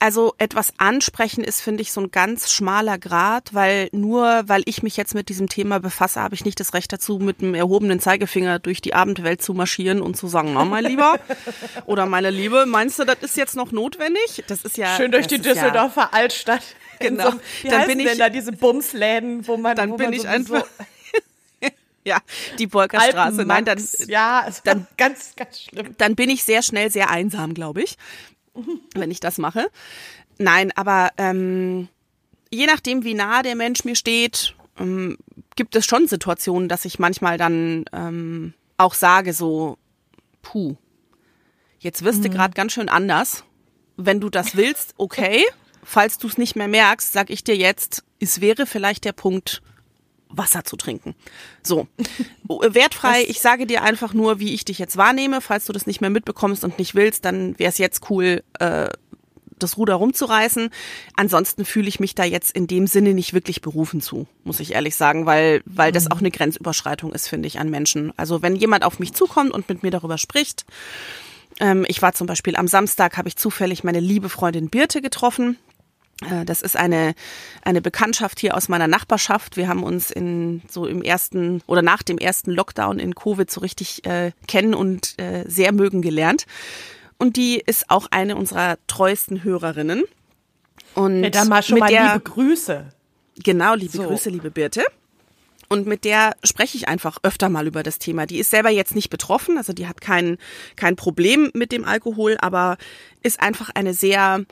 also 0.00 0.34
etwas 0.38 0.72
ansprechen 0.78 1.44
ist, 1.44 1.60
finde 1.60 1.82
ich, 1.82 1.92
so 1.92 2.00
ein 2.00 2.10
ganz 2.10 2.50
schmaler 2.50 2.98
Grad, 2.98 3.54
weil 3.54 3.90
nur 3.92 4.42
weil 4.46 4.62
ich 4.64 4.82
mich 4.82 4.96
jetzt 4.96 5.14
mit 5.14 5.28
diesem 5.28 5.48
Thema 5.48 5.78
befasse, 5.78 6.20
habe 6.20 6.34
ich 6.34 6.44
nicht 6.44 6.58
das 6.58 6.74
Recht 6.74 6.92
dazu, 6.92 7.18
mit 7.18 7.40
einem 7.40 7.54
erhobenen 7.54 8.00
Zeigefinger 8.00 8.58
durch 8.58 8.80
die 8.80 8.94
Abendwelt 8.94 9.42
zu 9.42 9.52
marschieren 9.52 10.00
und 10.00 10.16
zu 10.16 10.26
sagen, 10.26 10.54
na 10.54 10.64
mein 10.64 10.84
Lieber 10.84 11.20
oder 11.86 12.06
meine 12.06 12.30
Liebe, 12.30 12.64
meinst 12.66 12.98
du, 12.98 13.04
das 13.04 13.18
ist 13.20 13.36
jetzt 13.36 13.56
noch 13.56 13.72
notwendig? 13.72 14.42
Das 14.46 14.62
ist 14.62 14.78
ja 14.78 14.96
schön 14.96 15.12
durch 15.12 15.26
die 15.26 15.38
Düsseldorfer 15.38 16.08
ja, 16.12 16.18
Altstadt. 16.18 16.62
Genau. 16.98 17.30
So, 17.30 17.40
wie 17.62 17.68
dann 17.68 17.86
bin 17.86 18.00
ich 18.00 18.06
denn 18.06 18.18
da 18.18 18.28
diese 18.30 18.52
Bumsläden, 18.52 19.46
wo 19.46 19.56
man 19.56 19.76
dann 19.76 19.90
wo 19.90 19.96
bin 19.96 20.06
man 20.06 20.14
ich 20.14 20.26
einfach 20.26 20.64
Ja, 22.02 22.16
die 22.58 22.66
Bolkerstraße. 22.66 23.44
Nein, 23.44 23.66
dann, 23.66 23.78
ja, 24.06 24.48
dann 24.64 24.86
ganz, 24.96 25.34
ganz 25.36 25.60
schlimm. 25.60 25.94
Dann 25.98 26.16
bin 26.16 26.30
ich 26.30 26.44
sehr 26.44 26.62
schnell 26.62 26.90
sehr 26.90 27.10
einsam, 27.10 27.52
glaube 27.52 27.82
ich 27.82 27.98
wenn 28.94 29.10
ich 29.10 29.20
das 29.20 29.38
mache. 29.38 29.66
Nein, 30.38 30.72
aber 30.74 31.10
ähm, 31.18 31.88
je 32.50 32.66
nachdem, 32.66 33.04
wie 33.04 33.14
nah 33.14 33.42
der 33.42 33.56
Mensch 33.56 33.84
mir 33.84 33.94
steht, 33.94 34.54
ähm, 34.78 35.18
gibt 35.56 35.76
es 35.76 35.86
schon 35.86 36.06
Situationen, 36.06 36.68
dass 36.68 36.84
ich 36.84 36.98
manchmal 36.98 37.36
dann 37.38 37.84
ähm, 37.92 38.54
auch 38.76 38.94
sage, 38.94 39.32
so, 39.32 39.78
puh, 40.42 40.76
jetzt 41.78 42.04
wirst 42.04 42.18
mhm. 42.18 42.22
du 42.24 42.30
gerade 42.30 42.54
ganz 42.54 42.72
schön 42.72 42.88
anders. 42.88 43.44
Wenn 43.96 44.20
du 44.20 44.30
das 44.30 44.56
willst, 44.56 44.94
okay. 44.96 45.44
Falls 45.82 46.18
du 46.18 46.28
es 46.28 46.38
nicht 46.38 46.56
mehr 46.56 46.68
merkst, 46.68 47.12
sag 47.12 47.30
ich 47.30 47.42
dir 47.42 47.56
jetzt, 47.56 48.04
es 48.20 48.40
wäre 48.40 48.66
vielleicht 48.66 49.04
der 49.04 49.12
Punkt, 49.12 49.62
Wasser 50.30 50.64
zu 50.64 50.76
trinken. 50.76 51.14
So, 51.62 51.88
wertfrei. 52.46 53.24
Ich 53.28 53.40
sage 53.40 53.66
dir 53.66 53.82
einfach 53.82 54.14
nur, 54.14 54.38
wie 54.38 54.54
ich 54.54 54.64
dich 54.64 54.78
jetzt 54.78 54.96
wahrnehme. 54.96 55.40
Falls 55.40 55.66
du 55.66 55.72
das 55.72 55.86
nicht 55.86 56.00
mehr 56.00 56.10
mitbekommst 56.10 56.64
und 56.64 56.78
nicht 56.78 56.94
willst, 56.94 57.24
dann 57.24 57.58
wäre 57.58 57.70
es 57.70 57.78
jetzt 57.78 58.10
cool, 58.10 58.42
äh, 58.58 58.88
das 59.58 59.76
Ruder 59.76 59.94
rumzureißen. 59.94 60.70
Ansonsten 61.16 61.64
fühle 61.64 61.88
ich 61.88 62.00
mich 62.00 62.14
da 62.14 62.24
jetzt 62.24 62.52
in 62.52 62.66
dem 62.66 62.86
Sinne 62.86 63.14
nicht 63.14 63.34
wirklich 63.34 63.60
berufen 63.60 64.00
zu, 64.00 64.26
muss 64.44 64.60
ich 64.60 64.72
ehrlich 64.72 64.96
sagen, 64.96 65.26
weil, 65.26 65.62
weil 65.66 65.92
das 65.92 66.06
mhm. 66.06 66.12
auch 66.12 66.18
eine 66.18 66.30
Grenzüberschreitung 66.30 67.12
ist, 67.12 67.28
finde 67.28 67.46
ich, 67.46 67.58
an 67.58 67.70
Menschen. 67.70 68.12
Also 68.16 68.42
wenn 68.42 68.56
jemand 68.56 68.84
auf 68.84 68.98
mich 68.98 69.12
zukommt 69.12 69.52
und 69.52 69.68
mit 69.68 69.82
mir 69.82 69.90
darüber 69.90 70.18
spricht, 70.18 70.64
ähm, 71.60 71.84
ich 71.88 72.02
war 72.02 72.14
zum 72.14 72.26
Beispiel 72.26 72.56
am 72.56 72.68
Samstag, 72.68 73.16
habe 73.16 73.28
ich 73.28 73.36
zufällig 73.36 73.84
meine 73.84 74.00
liebe 74.00 74.28
Freundin 74.28 74.70
Birte 74.70 75.00
getroffen. 75.02 75.58
Äh, 76.28 76.44
das 76.44 76.62
ist 76.62 76.76
eine, 76.76 77.14
eine 77.62 77.80
Bekanntschaft 77.80 78.40
hier 78.40 78.56
aus 78.56 78.68
meiner 78.68 78.88
Nachbarschaft. 78.88 79.56
Wir 79.56 79.68
haben 79.68 79.82
uns 79.82 80.10
in 80.10 80.62
so 80.68 80.86
im 80.86 81.02
ersten 81.02 81.62
oder 81.66 81.82
nach 81.82 82.02
dem 82.02 82.18
ersten 82.18 82.50
Lockdown 82.50 82.98
in 82.98 83.14
Covid 83.14 83.50
so 83.50 83.60
richtig 83.60 84.04
äh, 84.06 84.32
kennen 84.46 84.74
und 84.74 85.18
äh, 85.18 85.44
sehr 85.46 85.72
mögen 85.72 86.02
gelernt. 86.02 86.46
Und 87.18 87.36
die 87.36 87.62
ist 87.64 87.90
auch 87.90 88.06
eine 88.10 88.36
unserer 88.36 88.78
treuesten 88.86 89.44
Hörerinnen. 89.44 90.04
Und 90.94 91.22
ja, 91.22 91.30
dann 91.30 91.48
mal 91.48 91.62
schon 91.62 91.78
mal 91.78 91.88
der, 91.88 92.14
liebe 92.14 92.20
Grüße. 92.20 92.92
Genau, 93.42 93.74
liebe 93.74 93.96
so. 93.96 94.04
Grüße, 94.04 94.30
liebe 94.30 94.50
Birte. 94.50 94.84
Und 95.68 95.86
mit 95.86 96.04
der 96.04 96.32
spreche 96.42 96.76
ich 96.76 96.88
einfach 96.88 97.18
öfter 97.22 97.48
mal 97.48 97.66
über 97.66 97.84
das 97.84 98.00
Thema. 98.00 98.26
Die 98.26 98.38
ist 98.38 98.50
selber 98.50 98.70
jetzt 98.70 98.96
nicht 98.96 99.08
betroffen, 99.08 99.56
also 99.56 99.72
die 99.72 99.86
hat 99.86 100.00
kein, 100.00 100.36
kein 100.74 100.96
Problem 100.96 101.50
mit 101.54 101.70
dem 101.70 101.84
Alkohol, 101.84 102.36
aber 102.40 102.76
ist 103.22 103.40
einfach 103.40 103.70
eine 103.72 103.94
sehr 103.94 104.44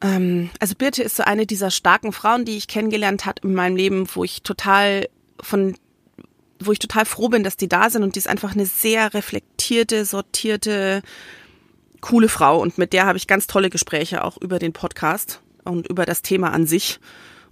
ähm, 0.00 0.50
also 0.60 0.74
Birte 0.76 1.02
ist 1.02 1.16
so 1.16 1.24
eine 1.24 1.46
dieser 1.46 1.70
starken 1.70 2.12
Frauen, 2.12 2.44
die 2.44 2.56
ich 2.56 2.68
kennengelernt 2.68 3.26
hat 3.26 3.40
in 3.40 3.54
meinem 3.54 3.76
Leben, 3.76 4.06
wo 4.14 4.24
ich 4.24 4.42
total 4.42 5.08
von 5.40 5.74
wo 6.60 6.72
ich 6.72 6.80
total 6.80 7.04
froh 7.04 7.28
bin, 7.28 7.44
dass 7.44 7.56
die 7.56 7.68
da 7.68 7.88
sind 7.88 8.02
und 8.02 8.16
die 8.16 8.18
ist 8.18 8.28
einfach 8.28 8.52
eine 8.52 8.66
sehr 8.66 9.14
reflektierte, 9.14 10.04
sortierte, 10.04 11.02
coole 12.00 12.28
Frau 12.28 12.60
und 12.60 12.78
mit 12.78 12.92
der 12.92 13.06
habe 13.06 13.16
ich 13.16 13.28
ganz 13.28 13.46
tolle 13.46 13.70
Gespräche 13.70 14.24
auch 14.24 14.36
über 14.38 14.58
den 14.58 14.72
Podcast 14.72 15.40
und 15.64 15.88
über 15.88 16.04
das 16.04 16.22
Thema 16.22 16.52
an 16.52 16.66
sich 16.66 16.98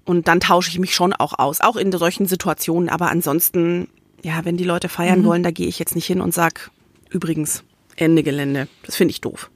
und 0.04 0.28
dann 0.28 0.40
tausche 0.40 0.70
ich 0.70 0.78
mich 0.78 0.94
schon 0.94 1.12
auch 1.12 1.38
aus, 1.38 1.60
auch 1.60 1.76
in 1.76 1.92
solchen 1.92 2.26
Situationen, 2.26 2.88
aber 2.88 3.10
ansonsten, 3.10 3.88
ja, 4.22 4.44
wenn 4.44 4.56
die 4.56 4.64
Leute 4.64 4.88
feiern 4.88 5.20
mhm. 5.20 5.24
wollen, 5.24 5.42
da 5.42 5.50
gehe 5.50 5.68
ich 5.68 5.78
jetzt 5.78 5.94
nicht 5.94 6.06
hin 6.06 6.20
und 6.20 6.34
sag 6.34 6.70
übrigens 7.10 7.62
Ende 7.96 8.22
Gelände. 8.22 8.68
Das 8.84 8.96
finde 8.96 9.12
ich 9.12 9.20
doof. 9.20 9.50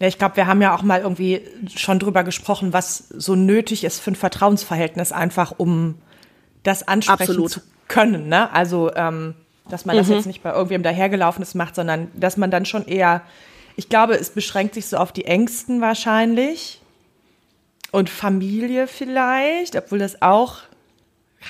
Ja, 0.00 0.08
ich 0.08 0.18
glaube, 0.18 0.36
wir 0.36 0.46
haben 0.46 0.62
ja 0.62 0.74
auch 0.74 0.82
mal 0.82 1.00
irgendwie 1.00 1.42
schon 1.74 1.98
drüber 1.98 2.24
gesprochen, 2.24 2.72
was 2.72 3.08
so 3.08 3.34
nötig 3.34 3.84
ist 3.84 4.00
für 4.00 4.12
ein 4.12 4.16
Vertrauensverhältnis, 4.16 5.12
einfach 5.12 5.54
um 5.56 5.96
das 6.62 6.86
ansprechen 6.86 7.22
Absolut. 7.22 7.50
zu 7.50 7.60
können. 7.88 8.28
Ne? 8.28 8.52
Also, 8.52 8.94
ähm, 8.94 9.34
dass 9.68 9.84
man 9.84 9.96
mhm. 9.96 10.00
das 10.00 10.08
jetzt 10.08 10.26
nicht 10.26 10.42
bei 10.42 10.52
irgendwem 10.52 10.82
dahergelaufenes 10.82 11.54
macht, 11.54 11.74
sondern 11.74 12.08
dass 12.14 12.36
man 12.36 12.50
dann 12.50 12.64
schon 12.64 12.86
eher, 12.86 13.22
ich 13.76 13.88
glaube, 13.88 14.14
es 14.14 14.30
beschränkt 14.30 14.74
sich 14.74 14.86
so 14.86 14.96
auf 14.96 15.12
die 15.12 15.24
Ängsten 15.24 15.80
wahrscheinlich 15.80 16.80
und 17.92 18.10
Familie 18.10 18.86
vielleicht, 18.86 19.76
obwohl 19.76 19.98
das 19.98 20.22
auch 20.22 20.58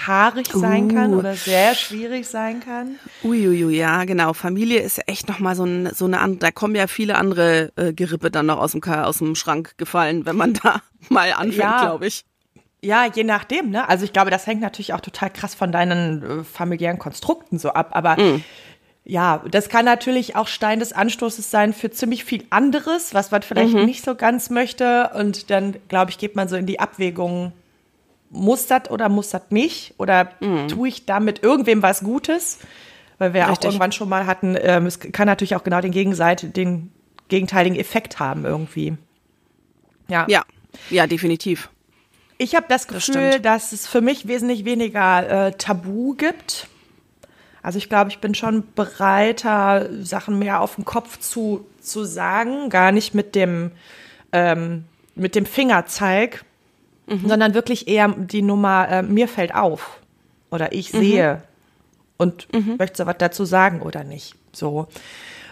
haarig 0.07 0.49
sein 0.53 0.95
kann 0.95 1.15
uh. 1.15 1.19
oder 1.19 1.35
sehr 1.35 1.75
schwierig 1.75 2.27
sein 2.27 2.61
kann. 2.61 2.97
Uiuiui, 3.25 3.77
ja, 3.77 4.05
genau. 4.05 4.33
Familie 4.33 4.81
ist 4.81 4.99
ja 4.99 5.05
echt 5.07 5.29
nochmal 5.29 5.55
so, 5.55 5.65
ein, 5.65 5.91
so 5.95 6.05
eine 6.05 6.21
andere, 6.21 6.39
da 6.39 6.51
kommen 6.51 6.75
ja 6.75 6.87
viele 6.87 7.17
andere 7.17 7.73
äh, 7.77 7.93
Gerippe 7.93 8.31
dann 8.31 8.47
noch 8.47 8.59
aus 8.59 8.73
dem, 8.73 8.83
aus 8.83 9.19
dem 9.19 9.35
Schrank 9.35 9.79
gefallen, 9.79 10.27
wenn 10.27 10.37
man 10.37 10.55
da 10.63 10.83
mal 11.09 11.33
anfängt, 11.33 11.57
ja. 11.57 11.81
glaube 11.81 12.07
ich. 12.07 12.25
Ja, 12.83 13.07
je 13.13 13.25
nachdem, 13.25 13.71
ne? 13.71 13.89
Also 13.89 14.05
ich 14.05 14.13
glaube, 14.13 14.31
das 14.31 14.47
hängt 14.47 14.61
natürlich 14.61 14.93
auch 14.93 15.01
total 15.01 15.31
krass 15.31 15.55
von 15.55 15.73
deinen 15.73 16.23
äh, 16.23 16.45
familiären 16.45 16.99
Konstrukten 16.99 17.59
so 17.59 17.71
ab, 17.71 17.91
aber 17.93 18.17
mm. 18.17 18.45
Ja, 19.09 19.45
das 19.49 19.69
kann 19.69 19.85
natürlich 19.85 20.35
auch 20.35 20.49
Stein 20.49 20.81
des 20.81 20.93
Anstoßes 20.93 21.49
sein 21.49 21.73
für 21.73 21.93
ziemlich 21.93 22.25
viel 22.25 22.45
anderes, 22.51 23.15
was 23.15 23.31
man 23.31 23.43
vielleicht 23.43 23.75
mhm. 23.75 23.85
nicht 23.85 24.05
so 24.05 24.17
ganz 24.17 24.51
möchte. 24.51 25.13
Und 25.15 25.49
dann, 25.49 25.77
glaube 25.87 26.11
ich, 26.11 26.19
geht 26.19 26.35
man 26.35 26.49
so 26.49 26.57
in 26.57 26.67
die 26.67 26.81
Abwägung, 26.81 27.53
muss 28.31 28.67
das 28.67 28.91
oder 28.91 29.09
muss 29.09 29.31
das 29.31 29.43
nicht? 29.51 29.95
Oder 29.99 30.31
mhm. 30.41 30.69
tue 30.69 30.89
ich 30.89 31.07
damit 31.07 31.43
irgendwem 31.43 31.83
was 31.83 32.01
Gutes? 32.01 32.59
Weil 33.19 33.33
wir 33.33 33.43
Richtig. 33.43 33.59
auch 33.59 33.65
irgendwann 33.65 33.93
schon 33.93 34.09
mal 34.09 34.27
hatten, 34.27 34.57
ähm, 34.61 34.87
es 34.87 35.01
kann 35.01 35.27
natürlich 35.27 35.57
auch 35.57 35.65
genau 35.65 35.81
den 35.81 35.93
Gegenseite, 35.93 36.49
den 36.49 36.93
gegenteiligen 37.29 37.79
Effekt 37.79 38.19
haben 38.19 38.45
irgendwie. 38.45 38.97
Ja. 40.09 40.27
Ja, 40.29 40.45
ja, 40.91 41.07
definitiv. 41.07 41.71
Ich 42.39 42.55
habe 42.55 42.67
das 42.69 42.87
Gefühl, 42.87 43.41
das 43.41 43.71
dass 43.71 43.73
es 43.73 43.87
für 43.87 44.03
mich 44.03 44.29
wesentlich 44.29 44.65
weniger 44.65 45.47
äh, 45.47 45.53
Tabu 45.53 46.15
gibt. 46.15 46.69
Also 47.63 47.79
ich 47.79 47.89
glaube, 47.89 48.11
ich 48.11 48.19
bin 48.19 48.35
schon 48.35 48.65
bereiter, 48.75 49.89
Sachen 50.05 50.39
mehr 50.39 50.61
auf 50.61 50.77
den 50.77 50.85
Kopf 50.85 51.19
zu, 51.19 51.67
zu 51.81 52.05
sagen, 52.05 52.69
gar 52.69 52.93
nicht 52.93 53.15
mit 53.15 53.35
dem 53.35 53.73
ähm, 54.33 54.85
mit 55.17 55.35
dem 55.35 55.47
Fingerzeig, 55.47 56.45
sondern 57.27 57.55
wirklich 57.55 57.89
eher 57.89 58.09
die 58.09 58.43
Nummer, 58.43 58.89
äh, 58.89 59.03
mir 59.03 59.29
fällt 59.29 59.55
auf 59.55 60.01
oder 60.51 60.73
ich 60.73 60.91
sehe 60.91 61.43
und 62.17 62.49
möchte 62.79 62.97
so 62.99 63.07
was 63.07 63.17
dazu 63.19 63.45
sagen 63.45 63.83
oder 63.83 64.05
nicht. 64.05 64.35
So. 64.53 64.89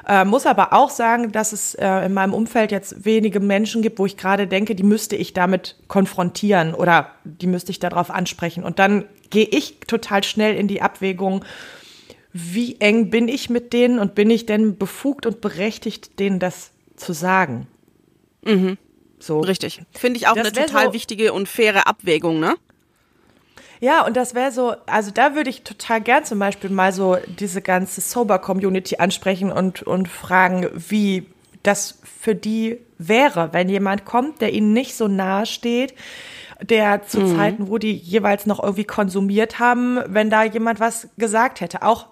Äh, 0.06 0.24
muss 0.24 0.44
aber 0.44 0.72
auch 0.72 0.90
sagen, 0.90 1.32
dass 1.32 1.52
es 1.52 1.74
äh, 1.74 2.06
in 2.06 2.12
meinem 2.12 2.34
Umfeld 2.34 2.72
jetzt 2.72 3.04
wenige 3.04 3.40
Menschen 3.40 3.80
gibt, 3.80 3.98
wo 3.98 4.04
ich 4.04 4.16
gerade 4.16 4.46
denke, 4.46 4.74
die 4.74 4.82
müsste 4.82 5.16
ich 5.16 5.32
damit 5.32 5.76
konfrontieren 5.88 6.74
oder 6.74 7.10
die 7.24 7.46
müsste 7.46 7.70
ich 7.70 7.78
darauf 7.78 8.10
ansprechen. 8.10 8.64
Und 8.64 8.78
dann 8.78 9.06
gehe 9.30 9.46
ich 9.46 9.80
total 9.86 10.22
schnell 10.22 10.56
in 10.56 10.68
die 10.68 10.82
Abwägung, 10.82 11.44
wie 12.32 12.80
eng 12.80 13.10
bin 13.10 13.28
ich 13.28 13.48
mit 13.48 13.72
denen 13.72 13.98
und 13.98 14.14
bin 14.14 14.28
ich 14.28 14.44
denn 14.44 14.76
befugt 14.76 15.24
und 15.24 15.40
berechtigt, 15.40 16.18
denen 16.18 16.38
das 16.38 16.72
zu 16.96 17.12
sagen? 17.12 17.66
So. 19.24 19.40
Richtig. 19.40 19.80
Finde 19.92 20.18
ich 20.18 20.26
auch 20.28 20.34
Das 20.34 20.48
eine 20.48 20.66
total 20.66 20.86
so- 20.86 20.92
wichtige 20.92 21.32
und 21.32 21.48
faire 21.48 21.86
Abwägung, 21.86 22.40
ne? 22.40 22.54
Ja, 23.80 24.06
und 24.06 24.16
das 24.16 24.34
wäre 24.34 24.50
so, 24.52 24.74
also 24.86 25.10
da 25.10 25.34
würde 25.34 25.50
ich 25.50 25.62
total 25.62 26.00
gern 26.00 26.24
zum 26.24 26.38
Beispiel 26.38 26.70
mal 26.70 26.92
so 26.92 27.16
diese 27.38 27.60
ganze 27.60 28.00
Sober-Community 28.00 28.96
ansprechen 28.96 29.50
und, 29.52 29.82
und 29.82 30.08
fragen, 30.08 30.68
wie 30.74 31.26
das 31.62 31.98
für 32.04 32.34
die 32.34 32.78
wäre, 32.98 33.52
wenn 33.52 33.68
jemand 33.68 34.04
kommt, 34.04 34.40
der 34.40 34.52
ihnen 34.54 34.72
nicht 34.72 34.94
so 34.96 35.08
nahe 35.08 35.44
steht, 35.44 35.94
der 36.62 37.02
zu 37.06 37.34
Zeiten, 37.36 37.68
wo 37.68 37.78
die 37.78 37.92
jeweils 37.92 38.46
noch 38.46 38.62
irgendwie 38.62 38.84
konsumiert 38.84 39.58
haben, 39.58 39.98
wenn 40.06 40.30
da 40.30 40.44
jemand 40.44 40.78
was 40.80 41.08
gesagt 41.18 41.60
hätte. 41.60 41.82
Auch, 41.82 42.06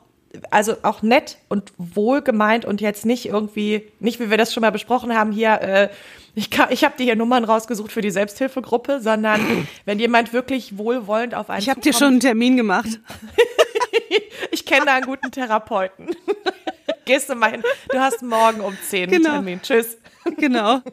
also 0.51 0.77
auch 0.83 1.03
nett 1.03 1.39
und 1.49 1.73
wohlgemeint 1.79 2.65
und 2.65 2.81
jetzt 2.81 3.05
nicht 3.07 3.27
irgendwie, 3.27 3.87
nicht 4.01 4.21
wie 4.21 4.31
wir 4.31 4.39
das 4.39 4.53
schon 4.55 4.61
mal 4.62 4.71
besprochen 4.73 5.15
haben, 5.17 5.33
hier, 5.33 5.61
äh, 5.61 5.89
ich, 6.35 6.51
kann- 6.51 6.69
ich 6.71 6.85
habe 6.85 6.97
dir 6.97 7.05
hier 7.05 7.17
Nummern 7.17 7.45
rausgesucht 7.45 7.93
für 7.93 8.01
die 8.01 8.11
Selbsthilfegruppe, 8.11 9.01
sondern 9.01 9.41
wenn 9.85 9.99
jemand 9.99 10.33
wirklich 10.33 10.79
wohlwollend 10.79 11.35
auf 11.35 11.51
einen 11.51 11.61
Ich 11.61 11.69
habe 11.69 11.81
dir 11.81 11.93
schon 11.93 12.09
einen 12.09 12.21
Termin 12.21 12.57
gemacht. 12.57 13.01
ich 14.51 14.65
kenne 14.67 14.87
da 14.87 14.95
einen 14.95 15.07
guten 15.07 15.31
Therapeuten. 15.31 16.15
Gehst 17.05 17.29
du 17.29 17.35
mal 17.35 17.51
hin. 17.51 17.62
Du 17.91 17.99
hast 17.99 18.23
morgen 18.23 18.61
um 18.61 18.77
10 18.89 19.03
einen 19.11 19.11
Genau. 19.23 19.31
Termin. 19.35 19.61
Tschüss. 19.62 19.99
genau. 20.39 20.81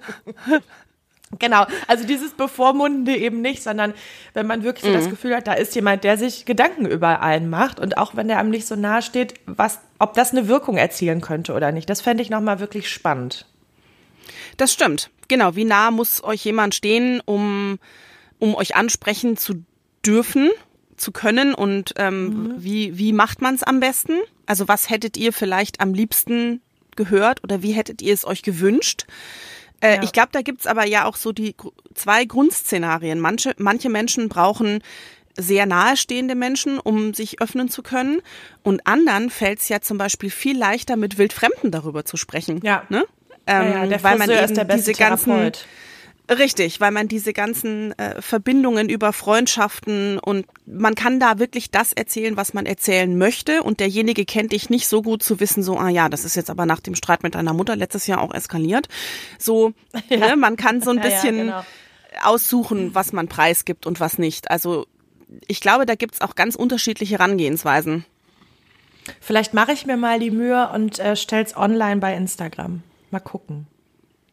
Genau. 1.37 1.65
Also 1.87 2.05
dieses 2.07 2.31
Bevormundende 2.33 3.15
eben 3.15 3.41
nicht, 3.41 3.61
sondern 3.61 3.93
wenn 4.33 4.47
man 4.47 4.63
wirklich 4.63 4.83
so 4.85 4.89
Mhm. 4.89 4.93
das 4.95 5.09
Gefühl 5.09 5.35
hat, 5.35 5.45
da 5.45 5.53
ist 5.53 5.75
jemand, 5.75 6.03
der 6.03 6.17
sich 6.17 6.45
Gedanken 6.45 6.87
über 6.87 7.21
einen 7.21 7.49
macht 7.49 7.79
und 7.79 7.97
auch 7.97 8.15
wenn 8.15 8.27
der 8.27 8.39
einem 8.39 8.49
nicht 8.49 8.65
so 8.65 8.75
nahe 8.75 9.03
steht, 9.03 9.35
was, 9.45 9.79
ob 9.99 10.15
das 10.15 10.31
eine 10.31 10.47
Wirkung 10.47 10.77
erzielen 10.77 11.21
könnte 11.21 11.53
oder 11.53 11.71
nicht. 11.71 11.87
Das 11.89 12.01
fände 12.01 12.23
ich 12.23 12.31
nochmal 12.31 12.59
wirklich 12.59 12.89
spannend. 12.89 13.45
Das 14.57 14.73
stimmt. 14.73 15.11
Genau. 15.27 15.55
Wie 15.55 15.65
nah 15.65 15.91
muss 15.91 16.23
euch 16.23 16.43
jemand 16.43 16.73
stehen, 16.73 17.21
um, 17.25 17.77
um 18.39 18.55
euch 18.55 18.75
ansprechen 18.75 19.37
zu 19.37 19.63
dürfen, 20.05 20.49
zu 20.97 21.11
können 21.11 21.53
und 21.53 21.93
ähm, 21.97 22.55
wie, 22.57 22.97
wie 22.97 23.13
macht 23.13 23.41
man 23.41 23.53
es 23.55 23.63
am 23.63 23.79
besten? 23.79 24.13
Also 24.47 24.67
was 24.67 24.89
hättet 24.89 25.15
ihr 25.15 25.31
vielleicht 25.31 25.79
am 25.79 25.93
liebsten 25.93 26.61
gehört 26.95 27.43
oder 27.43 27.61
wie 27.61 27.71
hättet 27.71 28.01
ihr 28.01 28.13
es 28.13 28.25
euch 28.25 28.41
gewünscht? 28.41 29.05
Äh, 29.81 29.95
Ja. 29.97 30.03
Ich 30.03 30.11
glaube, 30.11 30.29
da 30.31 30.41
gibt's 30.41 30.67
aber 30.67 30.85
ja 30.85 31.05
auch 31.05 31.15
so 31.15 31.31
die 31.31 31.55
zwei 31.93 32.25
Grundszenarien. 32.25 33.19
Manche, 33.19 33.53
manche 33.57 33.89
Menschen 33.89 34.29
brauchen 34.29 34.81
sehr 35.37 35.65
nahestehende 35.65 36.35
Menschen, 36.35 36.79
um 36.79 37.13
sich 37.13 37.41
öffnen 37.41 37.69
zu 37.69 37.81
können. 37.81 38.21
Und 38.63 38.85
anderen 38.85 39.29
fällt 39.29 39.59
es 39.59 39.69
ja 39.69 39.79
zum 39.79 39.97
Beispiel 39.97 40.29
viel 40.29 40.57
leichter, 40.57 40.97
mit 40.97 41.17
Wildfremden 41.17 41.71
darüber 41.71 42.03
zu 42.03 42.17
sprechen. 42.17 42.59
Ja. 42.63 42.83
Ne? 42.89 43.05
Ja, 43.47 43.61
Ähm, 43.61 43.71
ja, 43.71 43.85
der 43.87 44.03
weil 44.03 44.17
man 44.17 44.29
eben 44.29 44.39
ist 44.39 44.57
der 44.57 44.65
beste 44.65 44.91
diese 44.91 44.99
ganzen, 44.99 45.31
Therapeut. 45.31 45.65
Richtig, 46.29 46.79
weil 46.79 46.91
man 46.91 47.07
diese 47.07 47.33
ganzen 47.33 47.97
äh, 47.97 48.21
Verbindungen 48.21 48.87
über 48.87 49.13
Freundschaften 49.13 50.19
und 50.19 50.45
man 50.67 50.93
kann 50.93 51.19
da 51.19 51.39
wirklich 51.39 51.71
das 51.71 51.91
erzählen, 51.91 52.37
was 52.37 52.53
man 52.53 52.67
erzählen 52.67 53.17
möchte 53.17 53.63
und 53.63 53.79
derjenige 53.79 54.25
kennt 54.25 54.51
dich 54.51 54.69
nicht 54.69 54.87
so 54.87 55.01
gut 55.01 55.23
zu 55.23 55.39
wissen, 55.39 55.63
so, 55.63 55.77
ah 55.77 55.89
ja, 55.89 56.07
das 56.07 56.25
ist 56.25 56.35
jetzt 56.35 56.51
aber 56.51 56.67
nach 56.67 56.81
dem 56.81 56.93
Streit 56.93 57.23
mit 57.23 57.33
deiner 57.33 57.53
Mutter 57.53 57.75
letztes 57.75 58.05
Jahr 58.05 58.21
auch 58.21 58.31
eskaliert. 58.31 58.87
So, 59.39 59.73
ne, 60.09 60.35
man 60.35 60.55
kann 60.55 60.81
so 60.81 60.91
ein 60.91 60.97
Ja, 61.03 61.03
ja, 61.03 61.09
bisschen 61.09 61.37
genau. 61.37 61.63
aussuchen, 62.23 62.93
was 62.93 63.11
man 63.11 63.27
preisgibt 63.27 63.87
und 63.87 63.99
was 63.99 64.19
nicht. 64.19 64.51
Also 64.51 64.85
ich 65.47 65.61
glaube, 65.61 65.87
da 65.87 65.95
gibt's 65.95 66.21
auch 66.21 66.35
ganz 66.35 66.55
unterschiedliche 66.55 67.17
Herangehensweisen. 67.17 68.05
Vielleicht 69.19 69.55
mache 69.55 69.71
ich 69.71 69.87
mir 69.87 69.97
mal 69.97 70.19
die 70.19 70.29
Mühe 70.29 70.69
und 70.69 70.99
äh, 70.99 71.15
stell's 71.15 71.57
online 71.57 71.97
bei 71.97 72.15
Instagram. 72.15 72.83
Mal 73.09 73.19
gucken. 73.19 73.65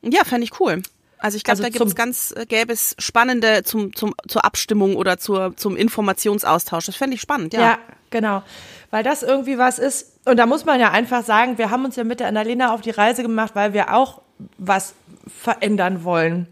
Ja, 0.02 0.24
fände 0.24 0.44
ich 0.44 0.60
cool. 0.60 0.82
Also 1.18 1.36
ich 1.36 1.44
glaube, 1.44 1.52
Also 1.54 1.62
da 1.64 1.68
gibt's 1.70 1.88
zum- 1.90 1.94
ganz, 1.94 2.34
äh, 2.36 2.46
gäbe 2.46 2.72
es 2.72 2.94
spannende 2.98 3.62
zum, 3.64 3.94
zum, 3.96 4.14
zur 4.28 4.44
Abstimmung 4.44 4.96
oder 4.96 5.18
zur, 5.18 5.56
zum 5.56 5.76
Informationsaustausch. 5.76 6.86
Das 6.86 6.96
fände 6.96 7.14
ich 7.14 7.20
spannend, 7.20 7.54
ja. 7.54 7.60
Ja. 7.60 7.78
genau. 8.10 8.42
Weil 8.90 9.02
das 9.02 9.22
irgendwie 9.22 9.58
was 9.58 9.78
ist. 9.78 10.12
Und 10.26 10.36
da 10.36 10.46
muss 10.46 10.64
man 10.64 10.78
ja 10.78 10.90
einfach 10.90 11.24
sagen, 11.24 11.58
wir 11.58 11.70
haben 11.70 11.84
uns 11.84 11.96
ja 11.96 12.04
mit 12.04 12.20
der 12.20 12.28
Annalena 12.28 12.72
auf 12.74 12.80
die 12.82 12.90
Reise 12.90 13.22
gemacht, 13.22 13.52
weil 13.54 13.72
wir 13.72 13.94
auch 13.94 14.20
was 14.58 14.94
verändern 15.26 16.04
wollen. 16.04 16.46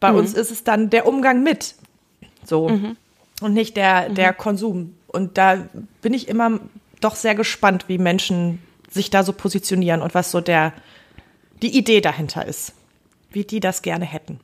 Bei 0.00 0.12
uns 0.12 0.34
ist 0.34 0.50
es 0.50 0.64
dann 0.64 0.90
der 0.90 1.06
Umgang 1.06 1.42
mit. 1.42 1.74
So. 2.44 2.66
Und 3.40 3.52
nicht 3.54 3.76
der, 3.76 4.08
der 4.08 4.32
Konsum. 4.32 4.96
Und 5.06 5.38
da 5.38 5.68
bin 6.00 6.14
ich 6.14 6.28
immer 6.28 6.58
doch 7.00 7.14
sehr 7.14 7.34
gespannt, 7.34 7.84
wie 7.88 7.98
Menschen 7.98 8.60
sich 8.90 9.10
da 9.10 9.22
so 9.22 9.32
positionieren 9.32 10.02
und 10.02 10.14
was 10.14 10.30
so 10.30 10.40
der, 10.40 10.72
die 11.62 11.76
Idee 11.76 12.00
dahinter 12.00 12.46
ist. 12.46 12.72
Wie 13.32 13.44
die 13.44 13.60
das 13.60 13.82
gerne 13.82 14.04
hätten. 14.04 14.40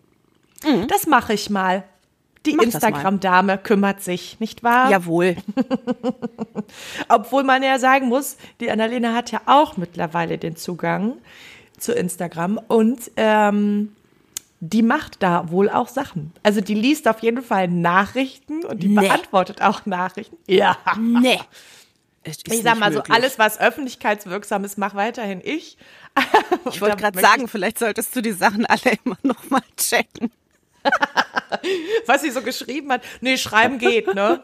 Das 0.88 1.07
mache 1.07 1.35
ich 1.35 1.50
mal. 1.50 1.85
Die. 2.47 2.52
Instagram-Dame 2.52 3.59
kümmert 3.59 4.02
sich, 4.02 4.40
nicht 4.40 4.62
wahr? 4.62 4.90
Jawohl. 4.90 5.37
Obwohl 7.09 7.45
man 7.45 7.62
ja 7.62 7.78
sagen 7.78 8.09
muss, 8.09 8.37
die 8.61 8.71
Annalena 8.71 9.14
hat 9.14 9.30
ja 9.33 9.40
auch 9.47 9.76
mittlerweile 9.76 10.38
den 10.38 10.57
Zugang 10.57 11.14
zu 11.78 11.92
Instagram 11.92 12.59
und 12.68 13.11
ähm, 13.16 13.92
die 14.61 14.83
macht 14.83 15.23
da 15.23 15.50
wohl 15.50 15.68
auch 15.71 15.88
Sachen. 15.88 16.33
Also 16.42 16.61
die 16.61 16.75
liest 16.75 17.07
auf 17.07 17.21
jeden 17.21 17.42
Fall 17.42 17.68
Nachrichten 17.68 18.64
und 18.64 18.83
die 18.83 18.88
Nee. 18.88 19.07
beantwortet 19.07 19.62
auch 19.62 19.87
Nachrichten. 19.87 20.37
Ja. 20.47 20.76
Nee. 20.99 21.38
Es 22.28 22.38
Ich 22.47 22.62
sag 22.62 22.78
mal 22.78 22.92
so, 22.92 22.99
möglich. 22.99 23.14
alles, 23.14 23.38
was 23.38 23.58
öffentlichkeitswirksam 23.58 24.64
ist, 24.64 24.78
mach 24.78 24.94
weiterhin 24.94 25.40
ich. 25.44 25.76
Ich 26.70 26.80
wollte 26.80 26.97
gerade 26.97 27.20
sagen, 27.20 27.49
vielleicht 27.49 27.78
solltest 27.78 28.14
du 28.14 28.20
die 28.20 28.32
Sachen 28.32 28.66
alle 28.66 28.99
immer 29.04 29.16
noch 29.23 29.49
mal 29.50 29.62
checken. 29.76 30.30
Was 32.06 32.23
sie 32.23 32.30
so 32.30 32.42
geschrieben 32.42 32.90
hat. 32.92 33.02
Nee, 33.20 33.37
schreiben 33.37 33.78
geht, 33.78 34.14
ne? 34.14 34.42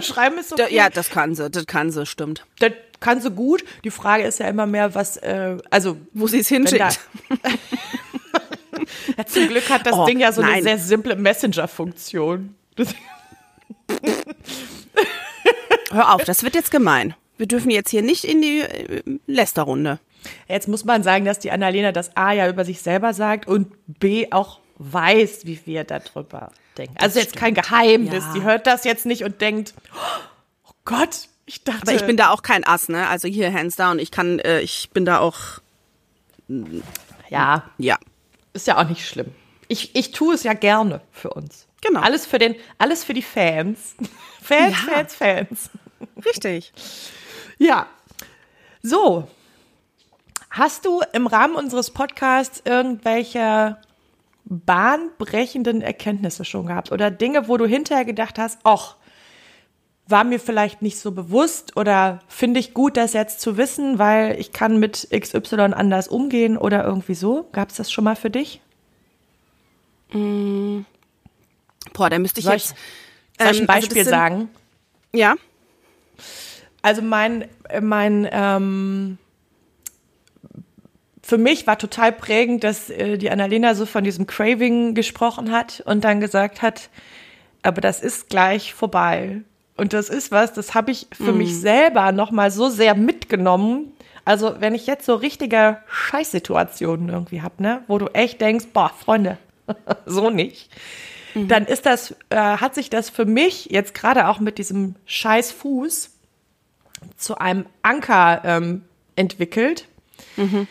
schreiben 0.00 0.38
ist 0.38 0.52
okay. 0.52 0.62
Da, 0.62 0.68
ja, 0.68 0.88
das 0.90 1.10
kann 1.10 1.34
sie, 1.34 1.50
das 1.50 1.66
kann 1.66 1.90
sie, 1.90 2.06
stimmt. 2.06 2.44
Das 2.58 2.72
kann 3.00 3.20
sie 3.20 3.30
gut. 3.30 3.64
Die 3.84 3.90
Frage 3.90 4.24
ist 4.24 4.38
ja 4.40 4.48
immer 4.48 4.66
mehr, 4.66 4.94
was, 4.94 5.16
äh, 5.18 5.58
also 5.70 5.96
Wo 6.12 6.26
sie 6.26 6.40
es 6.40 6.48
hinschickt. 6.48 6.98
ja, 9.16 9.26
zum 9.26 9.48
Glück 9.48 9.68
hat 9.70 9.86
das 9.86 9.94
Oh, 9.94 10.06
Ding 10.06 10.20
ja 10.20 10.32
so 10.32 10.42
eine 10.42 10.52
nein. 10.52 10.62
sehr 10.62 10.78
simple 10.78 11.16
Messenger-Funktion. 11.16 12.54
Das- 15.90 15.98
Hör 15.98 16.14
auf, 16.14 16.24
das 16.24 16.42
wird 16.42 16.54
jetzt 16.54 16.70
gemein. 16.70 17.14
Wir 17.36 17.46
dürfen 17.46 17.70
jetzt 17.70 17.90
hier 17.90 18.02
nicht 18.02 18.24
in 18.24 18.42
die 18.42 18.60
äh, 18.60 19.02
Lästerrunde. 19.26 19.98
Jetzt 20.48 20.68
muss 20.68 20.84
man 20.84 21.02
sagen, 21.02 21.24
dass 21.24 21.38
die 21.38 21.50
Annalena 21.50 21.92
das 21.92 22.16
A 22.16 22.32
ja 22.32 22.48
über 22.48 22.64
sich 22.64 22.82
selber 22.82 23.14
sagt 23.14 23.46
und 23.46 23.72
B 23.86 24.28
auch 24.30 24.60
weiß, 24.78 25.46
wie 25.46 25.58
wir 25.64 25.84
darüber 25.84 26.52
denken. 26.76 26.96
Also 26.98 27.18
jetzt 27.20 27.36
kein 27.36 27.54
Geheimnis. 27.54 28.24
Ja. 28.26 28.32
Die 28.34 28.42
hört 28.42 28.66
das 28.66 28.84
jetzt 28.84 29.06
nicht 29.06 29.24
und 29.24 29.40
denkt, 29.40 29.74
oh 30.66 30.72
Gott, 30.84 31.28
ich 31.46 31.64
dachte. 31.64 31.82
Aber 31.82 31.94
ich 31.94 32.04
bin 32.04 32.16
da 32.18 32.30
auch 32.30 32.42
kein 32.42 32.64
Ass, 32.66 32.88
ne? 32.88 33.06
Also 33.08 33.28
hier 33.28 33.52
hands 33.52 33.76
down. 33.76 33.98
Ich 33.98 34.10
kann, 34.10 34.38
äh, 34.40 34.60
ich 34.60 34.90
bin 34.92 35.04
da 35.06 35.18
auch, 35.20 35.36
ja, 37.28 37.64
ja. 37.78 37.98
ist 38.52 38.66
ja 38.66 38.78
auch 38.78 38.88
nicht 38.88 39.06
schlimm. 39.06 39.32
Ich, 39.68 39.94
ich 39.94 40.10
tue 40.10 40.34
es 40.34 40.42
ja 40.42 40.52
gerne 40.52 41.00
für 41.12 41.30
uns. 41.30 41.66
Genau. 41.82 42.00
Alles 42.00 42.26
für 42.26 42.38
den, 42.38 42.56
alles 42.78 43.04
für 43.04 43.14
die 43.14 43.22
Fans. 43.22 43.94
Fans, 44.42 44.76
Ja. 44.86 44.92
Fans, 44.94 45.14
Fans. 45.14 45.70
Richtig. 46.24 46.72
Ja. 47.62 47.86
So. 48.82 49.28
Hast 50.48 50.86
du 50.86 51.02
im 51.12 51.26
Rahmen 51.26 51.54
unseres 51.56 51.90
Podcasts 51.90 52.62
irgendwelche 52.64 53.76
bahnbrechenden 54.46 55.82
Erkenntnisse 55.82 56.46
schon 56.46 56.64
gehabt 56.66 56.90
oder 56.90 57.10
Dinge, 57.10 57.48
wo 57.48 57.58
du 57.58 57.66
hinterher 57.66 58.06
gedacht 58.06 58.38
hast, 58.38 58.60
ach, 58.64 58.96
war 60.08 60.24
mir 60.24 60.40
vielleicht 60.40 60.80
nicht 60.80 60.98
so 60.98 61.12
bewusst 61.12 61.76
oder 61.76 62.20
finde 62.28 62.58
ich 62.60 62.72
gut, 62.72 62.96
das 62.96 63.12
jetzt 63.12 63.40
zu 63.42 63.58
wissen, 63.58 63.98
weil 63.98 64.40
ich 64.40 64.50
kann 64.52 64.78
mit 64.80 65.08
XY 65.14 65.74
anders 65.74 66.08
umgehen 66.08 66.56
oder 66.56 66.82
irgendwie 66.84 67.14
so? 67.14 67.46
Gab 67.52 67.68
es 67.68 67.76
das 67.76 67.92
schon 67.92 68.04
mal 68.04 68.16
für 68.16 68.30
dich? 68.30 68.60
Boah, 71.92 72.10
da 72.10 72.18
müsste 72.18 72.40
ich 72.40 72.46
Soll 72.46 72.56
ich, 72.56 72.68
jetzt. 72.68 72.76
soll 73.38 73.50
ich 73.52 73.60
ähm, 73.60 73.64
ein 73.64 73.66
also 73.66 73.66
das 73.66 73.66
Beispiel 73.66 74.04
sind- 74.04 74.10
sagen? 74.10 74.48
Ja. 75.12 75.34
Also 76.82 77.02
mein, 77.02 77.46
mein, 77.80 78.28
ähm, 78.30 79.18
für 81.22 81.38
mich 81.38 81.66
war 81.66 81.78
total 81.78 82.12
prägend, 82.12 82.64
dass 82.64 82.90
äh, 82.90 83.18
die 83.18 83.30
Annalena 83.30 83.74
so 83.74 83.86
von 83.86 84.02
diesem 84.02 84.26
Craving 84.26 84.94
gesprochen 84.94 85.52
hat 85.52 85.82
und 85.84 86.04
dann 86.04 86.20
gesagt 86.20 86.62
hat, 86.62 86.88
aber 87.62 87.80
das 87.80 88.00
ist 88.00 88.30
gleich 88.30 88.74
vorbei. 88.74 89.42
Und 89.76 89.92
das 89.92 90.08
ist 90.08 90.30
was, 90.30 90.52
das 90.52 90.74
habe 90.74 90.90
ich 90.90 91.06
für 91.12 91.32
mm. 91.32 91.38
mich 91.38 91.58
selber 91.58 92.12
noch 92.12 92.30
mal 92.30 92.50
so 92.50 92.68
sehr 92.68 92.94
mitgenommen. 92.94 93.92
Also 94.24 94.56
wenn 94.60 94.74
ich 94.74 94.86
jetzt 94.86 95.06
so 95.06 95.14
richtige 95.14 95.78
Scheißsituationen 95.88 97.08
irgendwie 97.08 97.42
hab, 97.42 97.60
ne, 97.60 97.82
wo 97.86 97.98
du 97.98 98.06
echt 98.08 98.40
denkst, 98.40 98.66
boah, 98.72 98.90
Freunde, 98.90 99.38
so 100.06 100.30
nicht, 100.30 100.70
mhm. 101.34 101.48
dann 101.48 101.66
ist 101.66 101.86
das, 101.86 102.14
äh, 102.30 102.36
hat 102.36 102.74
sich 102.74 102.90
das 102.90 103.10
für 103.10 103.24
mich 103.24 103.66
jetzt 103.66 103.94
gerade 103.94 104.28
auch 104.28 104.40
mit 104.40 104.58
diesem 104.58 104.94
Scheißfuß 105.06 106.10
zu 107.16 107.38
einem 107.38 107.66
Anker 107.82 108.42
ähm, 108.44 108.82
entwickelt. 109.16 109.86
Mhm. 110.36 110.66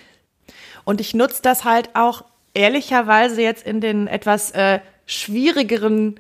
Und 0.84 1.02
ich 1.02 1.14
nutze 1.14 1.42
das 1.42 1.66
halt 1.66 1.96
auch 1.96 2.24
ehrlicherweise 2.54 3.42
jetzt 3.42 3.66
in 3.66 3.82
den 3.82 4.08
etwas 4.08 4.52
äh, 4.52 4.80
schwierigeren 5.06 6.20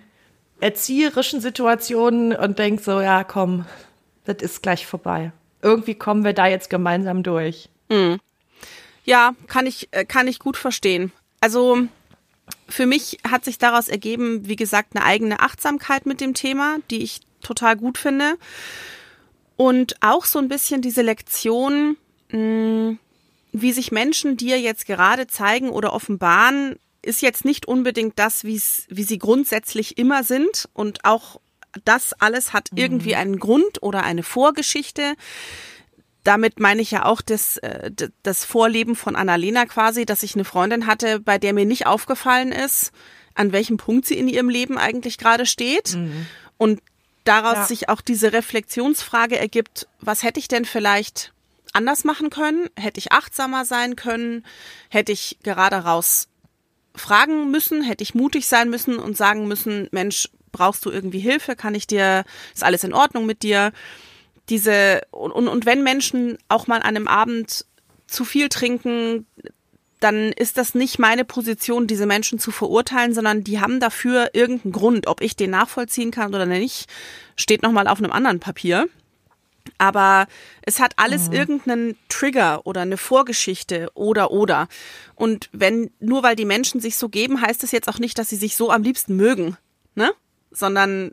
erzieherischen 0.59 1.41
Situationen 1.41 2.35
und 2.35 2.59
denke 2.59 2.81
so, 2.81 3.01
ja, 3.01 3.23
komm, 3.23 3.65
das 4.25 4.37
ist 4.41 4.61
gleich 4.61 4.85
vorbei. 4.85 5.31
Irgendwie 5.61 5.95
kommen 5.95 6.23
wir 6.23 6.33
da 6.33 6.47
jetzt 6.47 6.69
gemeinsam 6.69 7.23
durch. 7.23 7.69
Mhm. 7.89 8.19
Ja, 9.05 9.33
kann 9.47 9.65
ich, 9.65 9.89
äh, 9.91 10.05
kann 10.05 10.27
ich 10.27 10.39
gut 10.39 10.57
verstehen. 10.57 11.11
Also 11.41 11.87
für 12.69 12.85
mich 12.85 13.17
hat 13.27 13.45
sich 13.45 13.57
daraus 13.57 13.87
ergeben, 13.87 14.47
wie 14.47 14.55
gesagt, 14.55 14.95
eine 14.95 15.05
eigene 15.05 15.39
Achtsamkeit 15.39 16.05
mit 16.05 16.21
dem 16.21 16.33
Thema, 16.33 16.77
die 16.89 17.03
ich 17.03 17.21
total 17.41 17.75
gut 17.75 17.97
finde. 17.97 18.37
Und 19.55 19.95
auch 20.01 20.25
so 20.25 20.39
ein 20.39 20.47
bisschen 20.47 20.81
diese 20.81 21.01
Lektion, 21.01 21.97
mh, 22.31 22.97
wie 23.51 23.73
sich 23.73 23.91
Menschen 23.91 24.37
dir 24.37 24.59
jetzt 24.59 24.85
gerade 24.85 25.27
zeigen 25.27 25.69
oder 25.69 25.93
offenbaren, 25.93 26.77
ist 27.01 27.21
jetzt 27.21 27.45
nicht 27.45 27.67
unbedingt 27.67 28.19
das, 28.19 28.43
wie 28.43 28.57
sie 28.59 29.17
grundsätzlich 29.17 29.97
immer 29.97 30.23
sind. 30.23 30.69
Und 30.73 31.05
auch 31.05 31.39
das 31.85 32.13
alles 32.13 32.53
hat 32.53 32.69
irgendwie 32.75 33.13
mhm. 33.13 33.19
einen 33.19 33.39
Grund 33.39 33.81
oder 33.81 34.03
eine 34.03 34.23
Vorgeschichte. 34.23 35.15
Damit 36.29 36.59
meine 36.59 36.83
ich 36.83 36.91
ja 36.91 37.05
auch 37.05 37.21
das, 37.21 37.57
äh, 37.57 37.89
das 38.21 38.45
Vorleben 38.45 38.95
von 38.95 39.15
Annalena 39.15 39.65
quasi, 39.65 40.05
dass 40.05 40.21
ich 40.21 40.35
eine 40.35 40.45
Freundin 40.45 40.85
hatte, 40.85 41.19
bei 41.19 41.39
der 41.39 41.53
mir 41.53 41.65
nicht 41.65 41.87
aufgefallen 41.87 42.51
ist, 42.51 42.91
an 43.33 43.51
welchem 43.51 43.77
Punkt 43.77 44.05
sie 44.05 44.13
in 44.13 44.27
ihrem 44.27 44.47
Leben 44.47 44.77
eigentlich 44.77 45.17
gerade 45.17 45.47
steht. 45.47 45.95
Mhm. 45.95 46.27
Und 46.59 46.81
daraus 47.23 47.55
ja. 47.55 47.65
sich 47.65 47.89
auch 47.89 48.01
diese 48.01 48.31
Reflexionsfrage 48.31 49.39
ergibt, 49.39 49.87
was 50.01 50.21
hätte 50.21 50.39
ich 50.39 50.47
denn 50.47 50.65
vielleicht 50.65 51.33
anders 51.73 52.03
machen 52.03 52.29
können? 52.29 52.69
Hätte 52.75 52.99
ich 52.99 53.11
achtsamer 53.11 53.65
sein 53.65 53.95
können? 53.95 54.45
Hätte 54.89 55.11
ich 55.11 55.39
gerade 55.41 55.77
raus 55.77 56.27
fragen 56.93 57.49
müssen? 57.49 57.81
Hätte 57.81 58.03
ich 58.03 58.13
mutig 58.13 58.45
sein 58.45 58.69
müssen 58.69 58.99
und 58.99 59.17
sagen 59.17 59.47
müssen, 59.47 59.87
Mensch, 59.89 60.29
brauchst 60.51 60.85
du 60.85 60.91
irgendwie 60.91 61.21
Hilfe? 61.21 61.55
Kann 61.55 61.73
ich 61.73 61.87
dir, 61.87 62.23
ist 62.53 62.63
alles 62.63 62.83
in 62.83 62.93
Ordnung 62.93 63.25
mit 63.25 63.41
dir? 63.41 63.71
Diese, 64.49 65.01
und, 65.11 65.31
und 65.31 65.65
wenn 65.65 65.83
Menschen 65.83 66.37
auch 66.47 66.67
mal 66.67 66.77
an 66.77 66.95
einem 66.95 67.07
Abend 67.07 67.65
zu 68.07 68.25
viel 68.25 68.49
trinken, 68.49 69.27
dann 69.99 70.31
ist 70.31 70.57
das 70.57 70.75
nicht 70.75 70.97
meine 70.97 71.25
Position, 71.25 71.85
diese 71.85 72.05
Menschen 72.05 72.39
zu 72.39 72.51
verurteilen, 72.51 73.13
sondern 73.13 73.43
die 73.43 73.59
haben 73.59 73.79
dafür 73.79 74.29
irgendeinen 74.33 74.71
Grund. 74.71 75.07
Ob 75.07 75.21
ich 75.21 75.35
den 75.35 75.51
nachvollziehen 75.51 76.11
kann 76.11 76.33
oder 76.33 76.45
nicht, 76.45 76.89
steht 77.35 77.63
nochmal 77.63 77.87
auf 77.87 77.99
einem 77.99 78.11
anderen 78.11 78.39
Papier. 78.39 78.87
Aber 79.77 80.27
es 80.61 80.79
hat 80.79 80.93
alles 80.95 81.27
mhm. 81.27 81.33
irgendeinen 81.33 81.97
Trigger 82.07 82.65
oder 82.65 82.81
eine 82.81 82.97
Vorgeschichte 82.97 83.89
oder 83.93 84.31
oder. 84.31 84.67
Und 85.15 85.49
wenn, 85.51 85.91
nur 85.99 86.23
weil 86.23 86.35
die 86.35 86.45
Menschen 86.45 86.79
sich 86.79 86.95
so 86.95 87.09
geben, 87.09 87.41
heißt 87.41 87.61
das 87.61 87.71
jetzt 87.71 87.89
auch 87.89 87.99
nicht, 87.99 88.17
dass 88.17 88.29
sie 88.29 88.37
sich 88.37 88.55
so 88.55 88.71
am 88.71 88.83
liebsten 88.83 89.15
mögen, 89.15 89.57
ne? 89.95 90.11
Sondern 90.49 91.11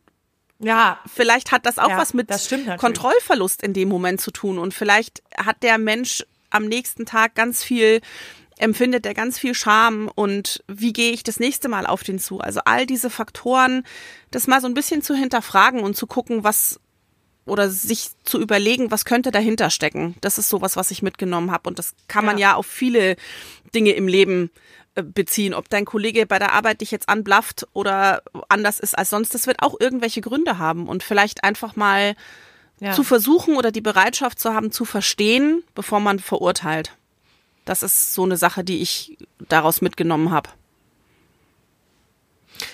ja, 0.59 0.99
vielleicht 1.13 1.53
hat 1.53 1.67
das 1.67 1.79
auch 1.79 1.91
ja, 1.91 1.99
was 1.99 2.15
mit 2.15 2.31
Kontrollverlust 2.79 3.63
in 3.63 3.73
dem 3.73 3.89
Moment 3.89 4.21
zu 4.21 4.31
tun. 4.31 4.59
Und 4.59 4.73
vielleicht 4.73 5.23
hat 5.37 5.63
der 5.63 5.79
Mensch 5.79 6.25
am 6.51 6.67
nächsten 6.67 7.05
Tag 7.07 7.35
ganz 7.35 7.63
viel 7.63 8.01
empfindet 8.59 9.05
er 9.05 9.15
ganz 9.15 9.39
viel 9.39 9.55
Scham 9.55 10.11
und 10.15 10.65
wie 10.67 10.93
gehe 10.93 11.13
ich 11.13 11.23
das 11.23 11.39
nächste 11.39 11.69
Mal 11.69 11.87
auf 11.87 12.03
den 12.03 12.19
zu? 12.19 12.41
Also 12.41 12.61
all 12.65 12.87
diese 12.87 13.11
Faktoren, 13.11 13.85
das 14.31 14.47
mal 14.47 14.61
so 14.61 14.67
ein 14.67 14.75
bisschen 14.75 15.03
zu 15.03 15.15
hinterfragen 15.15 15.81
und 15.81 15.95
zu 15.95 16.07
gucken, 16.07 16.43
was 16.43 16.81
oder 17.45 17.69
sich 17.69 18.11
zu 18.25 18.41
überlegen, 18.41 18.91
was 18.91 19.05
könnte 19.05 19.31
dahinter 19.31 19.71
stecken. 19.71 20.17
Das 20.21 20.39
ist 20.39 20.49
sowas, 20.49 20.75
was 20.75 20.91
ich 20.91 21.03
mitgenommen 21.03 21.51
habe 21.51 21.69
und 21.69 21.79
das 21.79 21.95
kann 22.09 22.25
man 22.25 22.39
ja, 22.39 22.51
ja 22.51 22.55
auf 22.55 22.67
viele 22.67 23.17
Dinge 23.75 23.93
im 23.93 24.09
Leben 24.09 24.51
beziehen. 25.03 25.55
Ob 25.55 25.69
dein 25.69 25.85
Kollege 25.85 26.27
bei 26.27 26.39
der 26.39 26.53
Arbeit 26.53 26.81
dich 26.81 26.91
jetzt 26.91 27.09
anblafft 27.09 27.67
oder 27.73 28.23
anders 28.49 28.81
ist 28.81 28.97
als 28.97 29.11
sonst, 29.11 29.35
das 29.35 29.47
wird 29.47 29.63
auch 29.63 29.79
irgendwelche 29.79 30.21
Gründe 30.21 30.59
haben 30.59 30.89
und 30.89 31.03
vielleicht 31.03 31.45
einfach 31.45 31.77
mal 31.77 32.17
ja. 32.81 32.93
zu 32.93 33.05
versuchen 33.05 33.57
oder 33.57 33.73
die 33.73 33.81
Bereitschaft 33.81 34.39
zu 34.39 34.55
haben, 34.55 34.73
zu 34.73 34.85
verstehen, 34.85 35.63
bevor 35.75 36.01
man 36.01 36.19
verurteilt. 36.19 36.93
Das 37.65 37.83
ist 37.83 38.15
so 38.15 38.23
eine 38.23 38.37
Sache, 38.37 38.65
die 38.65 38.81
ich 38.81 39.19
daraus 39.49 39.81
mitgenommen 39.81 40.31
habe. 40.31 40.51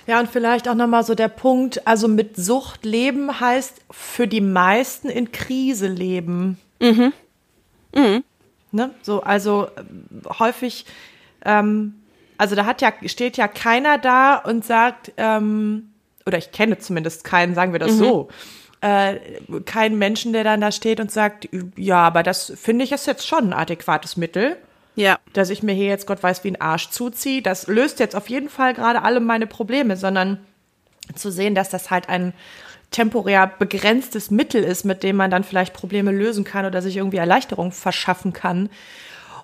Ja, 0.06 0.20
und 0.20 0.30
vielleicht 0.30 0.68
auch 0.68 0.74
nochmal 0.74 1.04
so 1.04 1.14
der 1.14 1.28
Punkt, 1.28 1.86
also 1.86 2.08
mit 2.08 2.36
Sucht 2.36 2.84
leben 2.84 3.40
heißt 3.40 3.80
für 3.90 4.28
die 4.28 4.40
meisten 4.40 5.08
in 5.08 5.32
Krise 5.32 5.88
leben. 5.88 6.58
Mhm. 6.80 7.12
Mhm. 7.94 8.24
Ne? 8.70 8.90
So, 9.02 9.22
also 9.22 9.66
äh, 9.76 10.28
häufig, 10.38 10.86
ähm, 11.44 11.94
also 12.42 12.56
da 12.56 12.66
hat 12.66 12.82
ja, 12.82 12.92
steht 13.06 13.36
ja 13.36 13.46
keiner 13.46 13.98
da 13.98 14.34
und 14.34 14.64
sagt, 14.64 15.12
ähm, 15.16 15.92
oder 16.26 16.38
ich 16.38 16.50
kenne 16.50 16.76
zumindest 16.76 17.22
keinen, 17.22 17.54
sagen 17.54 17.70
wir 17.70 17.78
das 17.78 17.92
mhm. 17.92 17.98
so, 17.98 18.28
äh, 18.80 19.14
keinen 19.64 19.96
Menschen, 19.96 20.32
der 20.32 20.42
dann 20.42 20.60
da 20.60 20.72
steht 20.72 20.98
und 20.98 21.12
sagt, 21.12 21.48
ja, 21.76 21.98
aber 21.98 22.24
das 22.24 22.52
finde 22.56 22.84
ich 22.84 22.90
ist 22.90 23.06
jetzt 23.06 23.28
schon 23.28 23.50
ein 23.50 23.52
adäquates 23.52 24.16
Mittel. 24.16 24.56
Ja. 24.96 25.20
Dass 25.34 25.50
ich 25.50 25.62
mir 25.62 25.72
hier 25.72 25.86
jetzt 25.86 26.08
Gott 26.08 26.20
weiß 26.20 26.42
wie 26.42 26.48
ein 26.48 26.60
Arsch 26.60 26.90
zuziehe. 26.90 27.42
Das 27.42 27.68
löst 27.68 28.00
jetzt 28.00 28.16
auf 28.16 28.28
jeden 28.28 28.48
Fall 28.48 28.74
gerade 28.74 29.02
alle 29.02 29.20
meine 29.20 29.46
Probleme, 29.46 29.96
sondern 29.96 30.38
zu 31.14 31.30
sehen, 31.30 31.54
dass 31.54 31.70
das 31.70 31.92
halt 31.92 32.08
ein 32.08 32.32
temporär 32.90 33.46
begrenztes 33.46 34.32
Mittel 34.32 34.64
ist, 34.64 34.82
mit 34.82 35.04
dem 35.04 35.14
man 35.14 35.30
dann 35.30 35.44
vielleicht 35.44 35.74
Probleme 35.74 36.10
lösen 36.10 36.42
kann 36.42 36.66
oder 36.66 36.82
sich 36.82 36.96
irgendwie 36.96 37.18
Erleichterung 37.18 37.70
verschaffen 37.70 38.32
kann. 38.32 38.68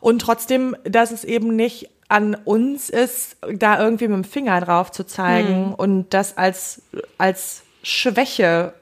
Und 0.00 0.20
trotzdem, 0.20 0.76
dass 0.82 1.12
es 1.12 1.22
eben 1.22 1.54
nicht 1.54 1.90
an 2.08 2.34
uns 2.34 2.88
ist, 2.88 3.36
da 3.52 3.80
irgendwie 3.80 4.08
mit 4.08 4.16
dem 4.16 4.24
Finger 4.24 4.60
drauf 4.60 4.90
zu 4.90 5.04
zeigen 5.04 5.66
hm. 5.66 5.74
und 5.74 6.14
das 6.14 6.36
als, 6.36 6.82
als 7.18 7.62
Schwäche 7.82 8.72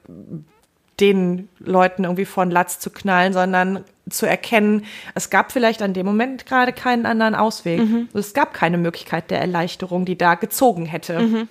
den 1.01 1.49
Leuten 1.59 2.05
irgendwie 2.05 2.25
von 2.25 2.51
Latz 2.51 2.79
zu 2.79 2.91
knallen, 2.91 3.33
sondern 3.33 3.85
zu 4.09 4.27
erkennen, 4.27 4.85
es 5.15 5.31
gab 5.31 5.53
vielleicht 5.53 5.83
an 5.83 5.93
dem 5.93 6.07
Moment 6.07 6.47
gerade 6.47 6.73
keinen 6.73 7.07
anderen 7.07 7.35
Ausweg. 7.35 7.81
Mhm. 7.81 8.09
Es 8.15 8.35
gab 8.35 8.55
keine 8.55 8.79
Möglichkeit 8.79 9.31
der 9.31 9.41
Erleichterung, 9.41 10.05
die 10.05 10.17
da 10.17 10.37
gezogen 10.37 10.87
hätte. 10.87 11.19
Mhm. 11.19 11.49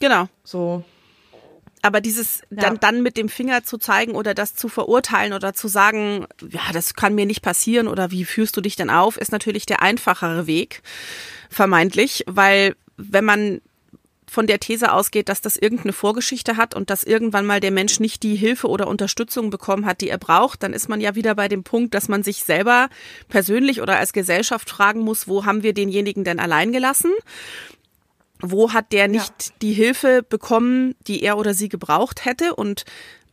Genau. 0.00 0.26
So. 0.44 0.84
Aber 1.88 2.02
dieses 2.02 2.42
ja. 2.50 2.60
dann, 2.60 2.78
dann 2.80 3.02
mit 3.02 3.16
dem 3.16 3.30
Finger 3.30 3.64
zu 3.64 3.78
zeigen 3.78 4.12
oder 4.12 4.34
das 4.34 4.54
zu 4.54 4.68
verurteilen 4.68 5.32
oder 5.32 5.54
zu 5.54 5.68
sagen, 5.68 6.26
ja, 6.46 6.60
das 6.74 6.92
kann 6.92 7.14
mir 7.14 7.24
nicht 7.24 7.40
passieren 7.40 7.88
oder 7.88 8.10
wie 8.10 8.26
führst 8.26 8.54
du 8.58 8.60
dich 8.60 8.76
denn 8.76 8.90
auf, 8.90 9.16
ist 9.16 9.32
natürlich 9.32 9.64
der 9.64 9.80
einfachere 9.80 10.46
Weg, 10.46 10.82
vermeintlich, 11.48 12.24
weil 12.26 12.76
wenn 12.98 13.24
man 13.24 13.62
von 14.30 14.46
der 14.46 14.60
These 14.60 14.92
ausgeht, 14.92 15.30
dass 15.30 15.40
das 15.40 15.56
irgendeine 15.56 15.94
Vorgeschichte 15.94 16.58
hat 16.58 16.74
und 16.74 16.90
dass 16.90 17.04
irgendwann 17.04 17.46
mal 17.46 17.60
der 17.60 17.70
Mensch 17.70 18.00
nicht 18.00 18.22
die 18.22 18.36
Hilfe 18.36 18.68
oder 18.68 18.86
Unterstützung 18.86 19.48
bekommen 19.48 19.86
hat, 19.86 20.02
die 20.02 20.10
er 20.10 20.18
braucht, 20.18 20.62
dann 20.62 20.74
ist 20.74 20.90
man 20.90 21.00
ja 21.00 21.14
wieder 21.14 21.34
bei 21.34 21.48
dem 21.48 21.64
Punkt, 21.64 21.94
dass 21.94 22.08
man 22.08 22.22
sich 22.22 22.44
selber 22.44 22.90
persönlich 23.30 23.80
oder 23.80 23.96
als 23.96 24.12
Gesellschaft 24.12 24.68
fragen 24.68 25.00
muss, 25.00 25.26
wo 25.26 25.46
haben 25.46 25.62
wir 25.62 25.72
denjenigen 25.72 26.24
denn 26.24 26.38
allein 26.38 26.70
gelassen? 26.70 27.12
Wo 28.40 28.72
hat 28.72 28.92
der 28.92 29.08
nicht 29.08 29.46
ja. 29.46 29.52
die 29.62 29.72
Hilfe 29.72 30.22
bekommen, 30.22 30.94
die 31.06 31.22
er 31.22 31.38
oder 31.38 31.54
sie 31.54 31.68
gebraucht 31.68 32.24
hätte? 32.24 32.54
Und 32.54 32.84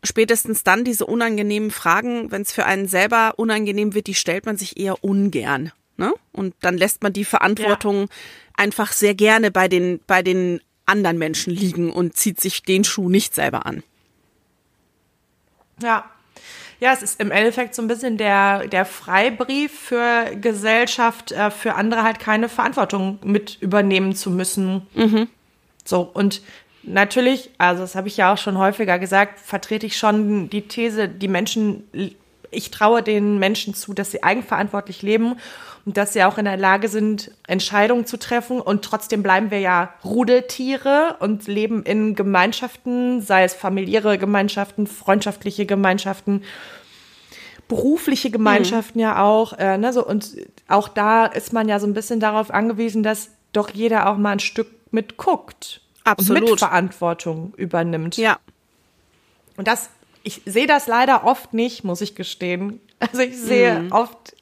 spätestens 0.04 0.64
dann 0.64 0.84
diese 0.84 1.06
unangenehmen 1.06 1.72
Fragen, 1.72 2.32
wenn 2.32 2.42
es 2.42 2.52
für 2.52 2.66
einen 2.66 2.88
selber 2.88 3.34
unangenehm 3.38 3.94
wird, 3.94 4.08
die 4.08 4.16
stellt 4.16 4.46
man 4.46 4.58
sich 4.58 4.78
eher 4.78 5.04
ungern. 5.04 5.72
Ne? 5.98 6.14
Und 6.32 6.56
dann 6.62 6.78
lässt 6.78 7.04
man 7.04 7.14
die 7.14 7.26
Verantwortung 7.26 8.02
ja. 8.02 8.08
einfach 8.56 8.92
sehr 8.92 9.16
gerne 9.16 9.52
bei 9.52 9.68
den, 9.68 10.00
bei 10.08 10.22
den 10.22 10.62
anderen 10.86 11.18
Menschen 11.18 11.54
liegen 11.54 11.92
und 11.92 12.16
zieht 12.16 12.40
sich 12.42 12.64
den 12.64 12.84
Schuh 12.84 13.10
nicht 13.10 13.34
selber 13.34 13.66
an. 13.66 13.84
Ja. 15.82 16.10
Ja, 16.80 16.92
es 16.94 17.02
ist 17.02 17.22
im 17.22 17.32
Endeffekt 17.32 17.76
so 17.76 17.82
ein 17.82 17.88
bisschen 17.88 18.18
der, 18.18 18.68
der 18.68 18.86
Freibrief 18.86 19.72
für 19.72 20.36
Gesellschaft, 20.36 21.32
äh, 21.32 21.50
für 21.52 21.76
andere 21.76 22.04
halt 22.04 22.20
keine 22.20 22.50
Verantwortung 22.50 23.20
mit 23.24 23.58
übernehmen 23.62 24.16
zu 24.16 24.30
müssen. 24.30 24.86
Mhm. 24.94 25.28
So, 25.86 26.02
und 26.02 26.42
natürlich, 26.84 27.52
also 27.58 27.84
das 27.84 27.96
habe 27.96 28.08
ich 28.08 28.18
ja 28.18 28.34
auch 28.34 28.38
schon 28.38 28.58
häufiger 28.58 29.00
gesagt, 29.00 29.40
vertrete 29.40 29.86
ich 29.86 29.98
schon 29.98 30.50
die 30.50 30.64
These, 30.64 31.08
die 31.08 31.28
Menschen 31.28 31.84
ich 32.56 32.72
traue 32.72 33.04
den 33.04 33.38
Menschen 33.38 33.74
zu, 33.74 33.94
dass 33.94 34.12
sie 34.12 34.24
eigenverantwortlich 34.24 35.02
leben 35.02 35.36
und 35.86 35.98
dass 35.98 36.14
sie 36.14 36.24
auch 36.24 36.38
in 36.38 36.46
der 36.46 36.58
Lage 36.58 36.88
sind, 36.88 37.32
Entscheidungen 37.48 38.06
zu 38.06 38.18
treffen. 38.18 38.60
Und 38.60 38.84
trotzdem 38.84 39.22
bleiben 39.22 39.52
wir 39.52 39.60
ja 39.60 39.94
Rudeltiere 40.04 41.18
und 41.20 41.48
leben 41.48 41.84
in 41.84 42.16
Gemeinschaften, 42.16 43.22
sei 43.22 43.44
es 43.44 43.54
familiäre 43.54 44.18
Gemeinschaften, 44.18 44.88
freundschaftliche 44.88 45.66
Gemeinschaften, 45.66 46.44
berufliche 47.68 48.32
Gemeinschaften 48.32 48.98
mhm. 48.98 49.04
ja 49.04 49.24
auch. 49.24 49.54
Äh, 49.54 49.78
ne, 49.78 49.94
so, 49.94 50.06
und 50.06 50.36
auch 50.68 50.88
da 50.88 51.26
ist 51.26 51.54
man 51.54 51.70
ja 51.70 51.80
so 51.80 51.86
ein 51.86 51.94
bisschen 51.94 52.20
darauf 52.20 52.52
angewiesen, 52.52 53.04
dass 53.04 53.30
doch 53.54 53.70
jeder 53.70 54.10
auch 54.10 54.18
mal 54.18 54.32
ein 54.32 54.40
Stück 54.40 54.68
mitguckt. 54.92 55.82
Absolut. 56.04 56.44
Und 56.44 56.50
Mitverantwortung 56.52 57.54
übernimmt. 57.58 58.18
Ja. 58.18 58.38
Und 59.58 59.68
das, 59.68 59.90
ich 60.26 60.42
sehe 60.46 60.68
das 60.68 60.88
leider 60.88 61.24
oft 61.24 61.54
nicht, 61.54 61.84
muss 61.84 62.02
ich 62.02 62.16
gestehen. 62.16 62.82
Also 63.00 63.22
ich 63.22 63.38
sehe 63.38 63.82
mhm. 63.82 63.92
oft 63.92 64.36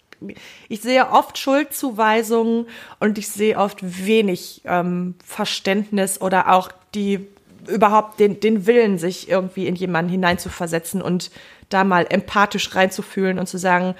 ich 0.69 0.81
sehe 0.81 1.09
oft 1.09 1.37
Schuldzuweisungen 1.37 2.67
und 3.01 3.17
ich 3.17 3.27
sehe 3.27 3.57
oft 3.57 3.79
wenig 3.81 4.61
ähm, 4.63 5.15
Verständnis 5.25 6.21
oder 6.21 6.53
auch 6.53 6.71
die 6.95 7.27
überhaupt 7.67 8.21
den, 8.21 8.39
den 8.39 8.65
Willen, 8.65 8.97
sich 8.97 9.29
irgendwie 9.29 9.67
in 9.67 9.75
jemanden 9.75 10.11
hineinzuversetzen 10.11 11.01
und 11.01 11.29
da 11.67 11.83
mal 11.83 12.05
empathisch 12.09 12.73
reinzufühlen 12.73 13.37
und 13.37 13.47
zu 13.47 13.57
sagen, 13.57 13.95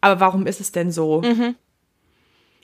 aber 0.00 0.20
warum 0.20 0.46
ist 0.46 0.60
es 0.60 0.70
denn 0.70 0.92
so? 0.92 1.22
Mhm. 1.22 1.56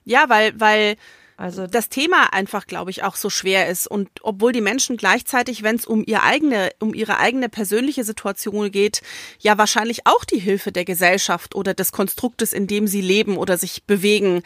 Ja, 0.04 0.26
weil, 0.28 0.52
weil 0.60 0.96
also 1.36 1.66
das 1.66 1.88
Thema 1.88 2.32
einfach, 2.32 2.66
glaube 2.66 2.90
ich, 2.90 3.02
auch 3.02 3.16
so 3.16 3.28
schwer 3.28 3.68
ist. 3.68 3.88
Und 3.88 4.08
obwohl 4.22 4.52
die 4.52 4.60
Menschen 4.60 4.96
gleichzeitig, 4.96 5.62
wenn 5.62 5.76
es 5.76 5.86
um 5.86 6.04
ihr 6.06 6.22
eigene, 6.22 6.70
um 6.78 6.94
ihre 6.94 7.18
eigene 7.18 7.48
persönliche 7.48 8.04
Situation 8.04 8.70
geht, 8.70 9.02
ja 9.40 9.58
wahrscheinlich 9.58 10.06
auch 10.06 10.24
die 10.24 10.38
Hilfe 10.38 10.70
der 10.70 10.84
Gesellschaft 10.84 11.54
oder 11.54 11.74
des 11.74 11.90
Konstruktes, 11.90 12.52
in 12.52 12.66
dem 12.66 12.86
sie 12.86 13.00
leben 13.00 13.36
oder 13.36 13.58
sich 13.58 13.84
bewegen, 13.84 14.42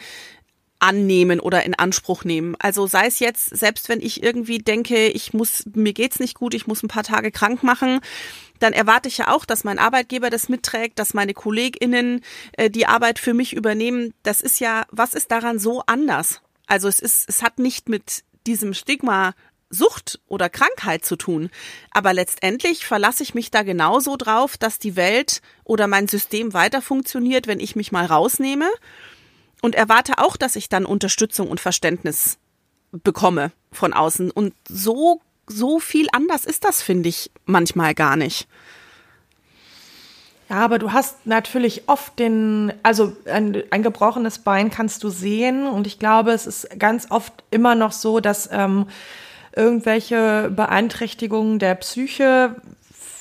annehmen 0.79 1.39
oder 1.39 1.63
in 1.65 1.75
Anspruch 1.75 2.23
nehmen. 2.23 2.55
Also 2.59 2.87
sei 2.87 3.07
es 3.07 3.19
jetzt, 3.19 3.49
selbst 3.49 3.89
wenn 3.89 4.01
ich 4.01 4.23
irgendwie 4.23 4.59
denke, 4.59 5.07
ich 5.07 5.33
muss, 5.33 5.65
mir 5.73 5.93
geht's 5.93 6.19
nicht 6.19 6.35
gut, 6.35 6.53
ich 6.53 6.67
muss 6.67 6.81
ein 6.81 6.87
paar 6.87 7.03
Tage 7.03 7.31
krank 7.31 7.63
machen, 7.63 7.99
dann 8.59 8.73
erwarte 8.73 9.09
ich 9.09 9.17
ja 9.17 9.33
auch, 9.33 9.45
dass 9.45 9.63
mein 9.63 9.79
Arbeitgeber 9.79 10.29
das 10.29 10.49
mitträgt, 10.49 10.97
dass 10.97 11.13
meine 11.13 11.33
KollegInnen 11.33 12.21
äh, 12.53 12.69
die 12.69 12.87
Arbeit 12.87 13.19
für 13.19 13.33
mich 13.33 13.53
übernehmen. 13.53 14.13
Das 14.23 14.41
ist 14.41 14.59
ja, 14.59 14.85
was 14.89 15.13
ist 15.13 15.31
daran 15.31 15.59
so 15.59 15.83
anders? 15.85 16.41
Also 16.69 16.87
es 16.87 16.99
ist, 16.99 17.27
es 17.27 17.43
hat 17.43 17.59
nicht 17.59 17.89
mit 17.89 18.23
diesem 18.47 18.73
Stigma 18.73 19.33
Sucht 19.69 20.19
oder 20.27 20.49
Krankheit 20.49 21.05
zu 21.05 21.15
tun. 21.15 21.49
Aber 21.91 22.13
letztendlich 22.13 22.85
verlasse 22.85 23.23
ich 23.23 23.35
mich 23.35 23.51
da 23.51 23.63
genauso 23.63 24.15
drauf, 24.17 24.57
dass 24.57 24.79
die 24.79 24.95
Welt 24.95 25.41
oder 25.63 25.87
mein 25.87 26.07
System 26.07 26.53
weiter 26.53 26.81
funktioniert, 26.81 27.47
wenn 27.47 27.59
ich 27.59 27.75
mich 27.75 27.91
mal 27.91 28.05
rausnehme 28.05 28.69
und 29.61 29.75
erwarte 29.75 30.17
auch, 30.17 30.37
dass 30.37 30.55
ich 30.55 30.69
dann 30.69 30.85
Unterstützung 30.85 31.49
und 31.49 31.59
Verständnis 31.59 32.39
bekomme 32.91 33.51
von 33.71 33.93
außen. 33.93 34.31
Und 34.31 34.55
so, 34.67 35.21
so 35.45 35.79
viel 35.79 36.07
anders 36.13 36.45
ist 36.45 36.63
das, 36.63 36.81
finde 36.81 37.09
ich, 37.09 37.29
manchmal 37.45 37.93
gar 37.93 38.15
nicht. 38.15 38.47
Ja, 40.49 40.57
aber 40.57 40.79
du 40.79 40.91
hast 40.93 41.27
natürlich 41.27 41.83
oft 41.87 42.17
den, 42.17 42.73
also 42.81 43.15
ein, 43.25 43.63
ein 43.69 43.83
gebrochenes 43.83 44.39
Bein 44.39 44.71
kannst 44.71 45.03
du 45.03 45.09
sehen 45.09 45.67
und 45.67 45.85
ich 45.85 45.99
glaube, 45.99 46.31
es 46.31 46.47
ist 46.47 46.79
ganz 46.79 47.11
oft 47.11 47.33
immer 47.51 47.75
noch 47.75 47.91
so, 47.91 48.19
dass 48.19 48.49
ähm, 48.51 48.87
irgendwelche 49.55 50.51
Beeinträchtigungen 50.55 51.59
der 51.59 51.75
Psyche 51.75 52.55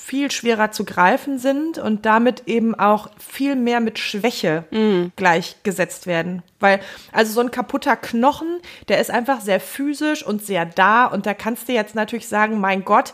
viel 0.09 0.31
schwerer 0.31 0.73
zu 0.73 0.87
greifen 0.87 1.39
sind 1.39 1.77
und 1.77 2.07
damit 2.07 2.45
eben 2.47 2.75
auch 2.75 3.11
viel 3.19 3.57
mehr 3.57 3.81
mit 3.81 3.99
Schwäche 3.99 4.65
mm. 4.71 5.13
gleichgesetzt 5.17 6.07
werden. 6.07 6.43
Weil, 6.61 6.81
also 7.13 7.31
so 7.35 7.41
ein 7.41 7.51
kaputter 7.51 7.95
Knochen, 7.95 8.61
der 8.89 9.03
ist 9.03 9.11
einfach 9.11 9.43
sehr 9.43 9.61
physisch 9.61 10.25
und 10.25 10.43
sehr 10.43 10.65
da 10.65 11.05
und 11.05 11.27
da 11.27 11.35
kannst 11.35 11.69
du 11.69 11.75
jetzt 11.75 11.95
natürlich 11.95 12.27
sagen, 12.27 12.59
mein 12.59 12.87
Gott, 12.87 13.13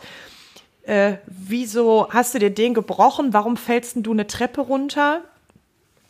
äh, 0.87 1.15
wieso 1.27 2.09
hast 2.11 2.35
du 2.35 2.39
dir 2.39 2.51
den 2.51 2.75
gebrochen? 2.75 3.33
Warum 3.33 3.57
fällst 3.57 3.97
du 3.97 4.13
eine 4.13 4.27
Treppe 4.27 4.61
runter? 4.61 5.23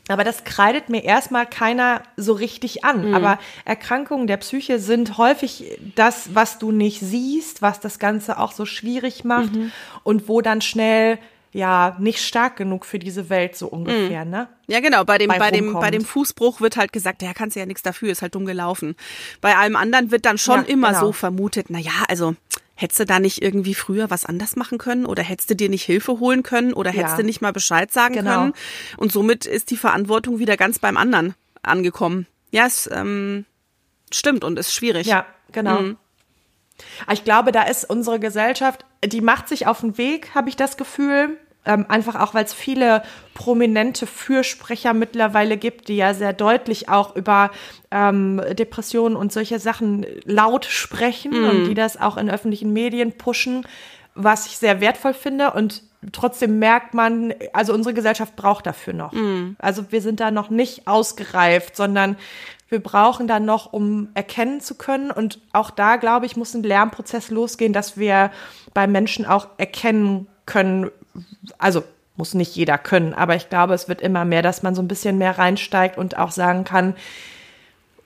Aber 0.08 0.22
das 0.22 0.44
kreidet 0.44 0.90
mir 0.90 1.02
erstmal 1.02 1.46
keiner 1.46 2.02
so 2.16 2.34
richtig 2.34 2.84
an. 2.84 3.08
Mhm. 3.08 3.14
Aber 3.14 3.38
Erkrankungen 3.64 4.26
der 4.26 4.36
Psyche 4.36 4.78
sind 4.78 5.16
häufig 5.16 5.78
das, 5.94 6.34
was 6.34 6.58
du 6.58 6.72
nicht 6.72 7.00
siehst, 7.00 7.62
was 7.62 7.80
das 7.80 7.98
Ganze 7.98 8.38
auch 8.38 8.52
so 8.52 8.66
schwierig 8.66 9.24
macht 9.24 9.54
mhm. 9.54 9.72
und 10.02 10.28
wo 10.28 10.42
dann 10.42 10.60
schnell 10.60 11.18
ja 11.52 11.96
nicht 12.00 12.20
stark 12.20 12.56
genug 12.56 12.84
für 12.84 12.98
diese 12.98 13.30
Welt 13.30 13.56
so 13.56 13.68
ungefähr, 13.68 14.24
mhm. 14.24 14.30
ne? 14.30 14.48
Ja, 14.66 14.80
genau. 14.80 15.04
Bei 15.04 15.18
dem, 15.18 15.28
bei, 15.28 15.38
bei 15.38 15.50
dem, 15.52 15.72
bei 15.72 15.90
dem 15.90 16.04
Fußbruch 16.04 16.60
wird 16.60 16.76
halt 16.76 16.92
gesagt, 16.92 17.22
ja, 17.22 17.32
kannst 17.32 17.54
du 17.54 17.60
ja 17.60 17.66
nichts 17.66 17.82
dafür, 17.82 18.10
ist 18.10 18.22
halt 18.22 18.34
dumm 18.34 18.44
gelaufen. 18.44 18.96
Bei 19.40 19.56
allem 19.56 19.76
anderen 19.76 20.10
wird 20.10 20.26
dann 20.26 20.36
schon 20.36 20.62
ja, 20.62 20.68
immer 20.68 20.88
genau. 20.88 21.00
so 21.00 21.12
vermutet, 21.12 21.66
na 21.68 21.78
ja, 21.78 21.92
also 22.08 22.34
Hättest 22.76 23.00
du 23.00 23.04
da 23.04 23.20
nicht 23.20 23.40
irgendwie 23.40 23.74
früher 23.74 24.10
was 24.10 24.24
anders 24.24 24.56
machen 24.56 24.78
können 24.78 25.06
oder 25.06 25.22
hättest 25.22 25.50
du 25.50 25.56
dir 25.56 25.68
nicht 25.68 25.84
Hilfe 25.84 26.18
holen 26.18 26.42
können 26.42 26.72
oder 26.72 26.90
hättest 26.90 27.12
ja. 27.12 27.16
du 27.18 27.24
nicht 27.24 27.40
mal 27.40 27.52
Bescheid 27.52 27.92
sagen 27.92 28.14
genau. 28.14 28.40
können? 28.40 28.52
Und 28.96 29.12
somit 29.12 29.46
ist 29.46 29.70
die 29.70 29.76
Verantwortung 29.76 30.38
wieder 30.40 30.56
ganz 30.56 30.80
beim 30.80 30.96
anderen 30.96 31.34
angekommen. 31.62 32.26
Ja, 32.50 32.66
es 32.66 32.90
ähm, 32.92 33.44
stimmt 34.12 34.44
und 34.44 34.58
ist 34.58 34.74
schwierig. 34.74 35.06
Ja, 35.06 35.26
genau. 35.52 35.80
Mhm. 35.80 35.96
Ich 37.12 37.22
glaube, 37.22 37.52
da 37.52 37.62
ist 37.62 37.88
unsere 37.88 38.18
Gesellschaft, 38.18 38.84
die 39.04 39.20
macht 39.20 39.48
sich 39.48 39.66
auf 39.66 39.80
den 39.80 39.96
Weg, 39.96 40.34
habe 40.34 40.48
ich 40.48 40.56
das 40.56 40.76
Gefühl. 40.76 41.38
Ähm, 41.66 41.86
einfach 41.88 42.20
auch, 42.20 42.34
weil 42.34 42.44
es 42.44 42.52
viele 42.52 43.02
prominente 43.32 44.06
Fürsprecher 44.06 44.92
mittlerweile 44.92 45.56
gibt, 45.56 45.88
die 45.88 45.96
ja 45.96 46.12
sehr 46.12 46.32
deutlich 46.32 46.88
auch 46.88 47.16
über 47.16 47.50
ähm, 47.90 48.42
Depressionen 48.52 49.16
und 49.16 49.32
solche 49.32 49.58
Sachen 49.58 50.04
laut 50.24 50.66
sprechen 50.66 51.32
mm. 51.32 51.48
und 51.48 51.64
die 51.66 51.74
das 51.74 51.98
auch 51.98 52.18
in 52.18 52.30
öffentlichen 52.30 52.72
Medien 52.72 53.12
pushen, 53.16 53.66
was 54.14 54.46
ich 54.46 54.58
sehr 54.58 54.80
wertvoll 54.80 55.14
finde 55.14 55.52
und 55.52 55.82
trotzdem 56.12 56.58
merkt 56.58 56.94
man, 56.94 57.34
also 57.52 57.72
unsere 57.72 57.94
Gesellschaft 57.94 58.36
braucht 58.36 58.66
dafür 58.66 58.92
noch. 58.92 59.12
Mm. 59.12 59.56
Also 59.58 59.90
wir 59.90 60.02
sind 60.02 60.20
da 60.20 60.30
noch 60.30 60.50
nicht 60.50 60.86
ausgereift, 60.86 61.76
sondern 61.76 62.16
wir 62.68 62.80
brauchen 62.80 63.26
da 63.26 63.40
noch, 63.40 63.72
um 63.72 64.08
erkennen 64.14 64.60
zu 64.60 64.74
können. 64.74 65.10
Und 65.10 65.40
auch 65.52 65.70
da, 65.70 65.96
glaube 65.96 66.26
ich, 66.26 66.36
muss 66.36 66.54
ein 66.54 66.62
Lernprozess 66.62 67.30
losgehen, 67.30 67.72
dass 67.72 67.96
wir 67.96 68.30
bei 68.72 68.86
Menschen 68.86 69.26
auch 69.26 69.48
erkennen 69.58 70.26
können, 70.46 70.90
also 71.58 71.84
muss 72.16 72.34
nicht 72.34 72.54
jeder 72.54 72.78
können, 72.78 73.12
aber 73.12 73.34
ich 73.34 73.48
glaube, 73.48 73.74
es 73.74 73.88
wird 73.88 74.00
immer 74.00 74.24
mehr, 74.24 74.42
dass 74.42 74.62
man 74.62 74.74
so 74.74 74.82
ein 74.82 74.88
bisschen 74.88 75.18
mehr 75.18 75.38
reinsteigt 75.38 75.98
und 75.98 76.16
auch 76.16 76.30
sagen 76.30 76.64
kann, 76.64 76.94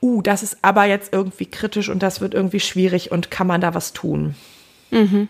uh, 0.00 0.22
das 0.22 0.42
ist 0.42 0.58
aber 0.62 0.84
jetzt 0.84 1.12
irgendwie 1.12 1.46
kritisch 1.46 1.88
und 1.88 2.02
das 2.02 2.20
wird 2.20 2.34
irgendwie 2.34 2.60
schwierig 2.60 3.10
und 3.10 3.30
kann 3.30 3.46
man 3.46 3.60
da 3.60 3.74
was 3.74 3.92
tun? 3.92 4.34
Mhm. 4.90 5.28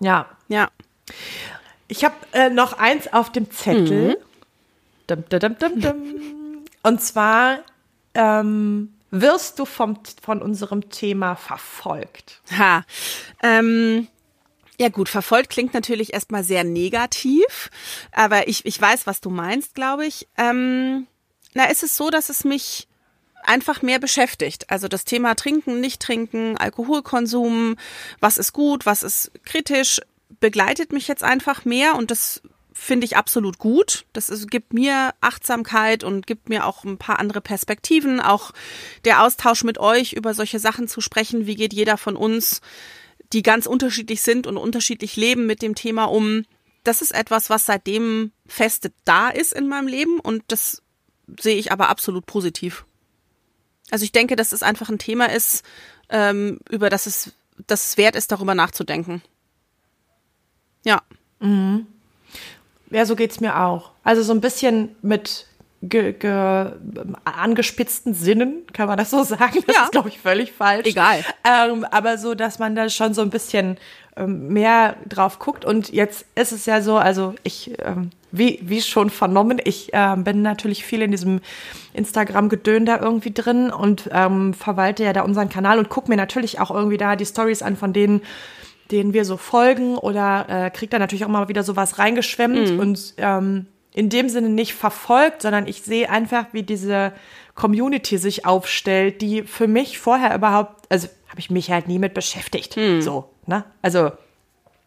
Ja. 0.00 0.26
Ja. 0.48 0.68
Ich 1.86 2.04
habe 2.04 2.14
äh, 2.32 2.50
noch 2.50 2.74
eins 2.78 3.12
auf 3.12 3.30
dem 3.32 3.50
Zettel. 3.50 4.08
Mhm. 4.08 4.16
Dum, 5.06 5.24
dum, 5.30 5.80
dum, 5.80 6.64
und 6.82 7.00
zwar 7.00 7.60
ähm, 8.14 8.92
wirst 9.10 9.58
du 9.58 9.64
vom, 9.64 9.98
von 10.20 10.42
unserem 10.42 10.90
Thema 10.90 11.34
verfolgt. 11.34 12.42
Ha. 12.58 12.84
Ähm, 13.42 14.08
ja 14.78 14.88
gut, 14.88 15.08
verfolgt 15.08 15.50
klingt 15.50 15.74
natürlich 15.74 16.12
erstmal 16.14 16.44
sehr 16.44 16.64
negativ, 16.64 17.70
aber 18.12 18.48
ich, 18.48 18.64
ich 18.64 18.80
weiß, 18.80 19.06
was 19.06 19.20
du 19.20 19.30
meinst, 19.30 19.74
glaube 19.74 20.06
ich. 20.06 20.28
Ähm, 20.36 21.06
na, 21.54 21.64
ist 21.64 21.82
es 21.82 21.96
so, 21.96 22.10
dass 22.10 22.28
es 22.28 22.44
mich 22.44 22.86
einfach 23.42 23.82
mehr 23.82 23.98
beschäftigt. 23.98 24.70
Also 24.70 24.88
das 24.88 25.04
Thema 25.04 25.34
Trinken, 25.34 25.80
nicht 25.80 26.00
trinken, 26.00 26.56
Alkoholkonsum, 26.56 27.76
was 28.20 28.38
ist 28.38 28.52
gut, 28.52 28.86
was 28.86 29.02
ist 29.02 29.32
kritisch, 29.44 30.00
begleitet 30.40 30.92
mich 30.92 31.08
jetzt 31.08 31.24
einfach 31.24 31.64
mehr 31.64 31.96
und 31.96 32.10
das 32.10 32.42
finde 32.72 33.06
ich 33.06 33.16
absolut 33.16 33.58
gut. 33.58 34.04
Das 34.12 34.28
ist, 34.28 34.48
gibt 34.48 34.72
mir 34.72 35.12
Achtsamkeit 35.20 36.04
und 36.04 36.28
gibt 36.28 36.48
mir 36.48 36.64
auch 36.64 36.84
ein 36.84 36.98
paar 36.98 37.18
andere 37.18 37.40
Perspektiven. 37.40 38.20
Auch 38.20 38.52
der 39.04 39.24
Austausch 39.24 39.64
mit 39.64 39.78
euch 39.78 40.12
über 40.12 40.32
solche 40.32 40.60
Sachen 40.60 40.86
zu 40.86 41.00
sprechen. 41.00 41.46
Wie 41.46 41.56
geht 41.56 41.72
jeder 41.72 41.96
von 41.96 42.14
uns 42.14 42.60
die 43.32 43.42
ganz 43.42 43.66
unterschiedlich 43.66 44.22
sind 44.22 44.46
und 44.46 44.56
unterschiedlich 44.56 45.16
leben 45.16 45.46
mit 45.46 45.62
dem 45.62 45.74
Thema 45.74 46.04
um. 46.04 46.44
Das 46.84 47.02
ist 47.02 47.12
etwas, 47.12 47.50
was 47.50 47.66
seitdem 47.66 48.32
feste 48.46 48.92
da 49.04 49.28
ist 49.28 49.52
in 49.52 49.68
meinem 49.68 49.88
Leben 49.88 50.20
und 50.20 50.42
das 50.48 50.82
sehe 51.38 51.56
ich 51.56 51.72
aber 51.72 51.88
absolut 51.88 52.26
positiv. 52.26 52.84
Also 53.90 54.04
ich 54.04 54.12
denke, 54.12 54.36
dass 54.36 54.52
es 54.52 54.62
einfach 54.62 54.88
ein 54.88 54.98
Thema 54.98 55.26
ist, 55.26 55.62
ähm, 56.08 56.60
über 56.70 56.90
das 56.90 57.06
es, 57.06 57.32
das 57.66 57.90
es 57.90 57.96
wert 57.96 58.16
ist, 58.16 58.32
darüber 58.32 58.54
nachzudenken. 58.54 59.22
Ja. 60.84 61.02
Mhm. 61.40 61.86
Ja, 62.90 63.04
so 63.04 63.16
geht's 63.16 63.40
mir 63.40 63.60
auch. 63.60 63.92
Also 64.02 64.22
so 64.22 64.32
ein 64.32 64.40
bisschen 64.40 64.96
mit 65.02 65.46
ge, 65.82 66.12
ge, 66.12 66.72
angespitzten 67.24 68.14
Sinnen, 68.14 68.64
kann 68.72 68.88
man 68.88 68.98
das 68.98 69.10
so 69.10 69.22
sagen? 69.22 69.58
Das 69.66 69.76
Ja. 69.76 69.82
ist, 69.84 69.92
glaube 69.92 70.08
ich, 70.08 70.18
völlig 70.18 70.52
falsch. 70.52 70.86
Egal. 70.86 71.24
Ähm, 71.44 71.84
aber 71.90 72.18
so, 72.18 72.34
dass 72.34 72.58
man 72.58 72.74
da 72.74 72.88
schon 72.88 73.14
so 73.14 73.22
ein 73.22 73.30
bisschen 73.30 73.76
ähm, 74.16 74.48
mehr 74.48 74.96
drauf 75.08 75.38
guckt. 75.38 75.64
Und 75.64 75.92
jetzt 75.92 76.26
ist 76.34 76.52
es 76.52 76.66
ja 76.66 76.80
so, 76.82 76.96
also 76.96 77.34
ich, 77.44 77.72
ähm, 77.84 78.10
wie, 78.32 78.58
wie 78.62 78.82
schon 78.82 79.10
vernommen, 79.10 79.60
ich 79.62 79.90
ähm, 79.92 80.24
bin 80.24 80.42
natürlich 80.42 80.84
viel 80.84 81.02
in 81.02 81.10
diesem 81.12 81.40
Instagram-Gedön 81.94 82.84
da 82.84 82.98
irgendwie 83.00 83.32
drin 83.32 83.70
und 83.70 84.10
ähm, 84.12 84.54
verwalte 84.54 85.04
ja 85.04 85.12
da 85.12 85.22
unseren 85.22 85.48
Kanal 85.48 85.78
und 85.78 85.88
gucke 85.88 86.10
mir 86.10 86.16
natürlich 86.16 86.60
auch 86.60 86.70
irgendwie 86.70 86.96
da 86.98 87.16
die 87.16 87.26
Stories 87.26 87.62
an, 87.62 87.76
von 87.76 87.92
denen 87.92 88.22
denen 88.90 89.12
wir 89.12 89.26
so 89.26 89.36
folgen 89.36 89.98
oder 89.98 90.46
äh, 90.48 90.70
kriegt 90.70 90.94
da 90.94 90.98
natürlich 90.98 91.26
auch 91.26 91.28
mal 91.28 91.48
wieder 91.50 91.62
sowas 91.62 91.98
reingeschwemmt 91.98 92.70
und 92.80 93.12
ähm, 93.18 93.66
in 93.98 94.10
dem 94.10 94.28
Sinne 94.28 94.48
nicht 94.48 94.74
verfolgt, 94.74 95.42
sondern 95.42 95.66
ich 95.66 95.82
sehe 95.82 96.08
einfach, 96.08 96.46
wie 96.52 96.62
diese 96.62 97.12
Community 97.56 98.16
sich 98.16 98.46
aufstellt, 98.46 99.20
die 99.22 99.42
für 99.42 99.66
mich 99.66 99.98
vorher 99.98 100.32
überhaupt, 100.36 100.86
also 100.88 101.08
habe 101.28 101.40
ich 101.40 101.50
mich 101.50 101.72
halt 101.72 101.88
nie 101.88 101.98
mit 101.98 102.14
beschäftigt. 102.14 102.76
So, 103.02 103.28
ne? 103.46 103.64
Also 103.82 104.12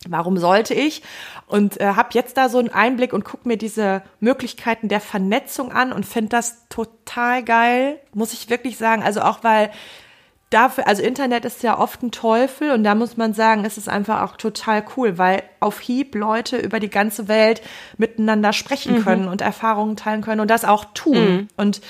warum 0.07 0.37
sollte 0.37 0.73
ich? 0.73 1.03
Und 1.45 1.81
äh, 1.81 1.87
habe 1.87 2.11
jetzt 2.13 2.37
da 2.37 2.47
so 2.47 2.57
einen 2.57 2.69
Einblick 2.69 3.11
und 3.11 3.25
gucke 3.25 3.49
mir 3.49 3.57
diese 3.57 4.01
Möglichkeiten 4.21 4.87
der 4.87 5.01
Vernetzung 5.01 5.73
an 5.73 5.91
und 5.91 6.05
finde 6.05 6.29
das 6.29 6.69
total 6.69 7.43
geil, 7.43 7.99
muss 8.13 8.31
ich 8.31 8.49
wirklich 8.49 8.77
sagen. 8.77 9.03
Also 9.03 9.23
auch 9.23 9.43
weil 9.43 9.71
dafür, 10.51 10.87
also 10.87 11.01
Internet 11.01 11.45
ist 11.45 11.63
ja 11.63 11.79
oft 11.79 12.03
ein 12.03 12.11
Teufel 12.11 12.71
und 12.71 12.83
da 12.83 12.93
muss 12.93 13.17
man 13.17 13.33
sagen, 13.33 13.65
es 13.65 13.77
ist 13.77 13.89
einfach 13.89 14.21
auch 14.21 14.37
total 14.37 14.83
cool, 14.95 15.17
weil 15.17 15.41
auf 15.59 15.79
Hieb 15.79 16.13
Leute 16.13 16.57
über 16.57 16.79
die 16.79 16.89
ganze 16.89 17.27
Welt 17.27 17.61
miteinander 17.97 18.53
sprechen 18.53 18.97
können 19.03 19.27
und 19.27 19.41
Erfahrungen 19.41 19.95
teilen 19.95 20.21
können 20.21 20.41
und 20.41 20.51
das 20.51 20.65
auch 20.65 20.85
tun. 20.93 21.15
Und 21.57 21.81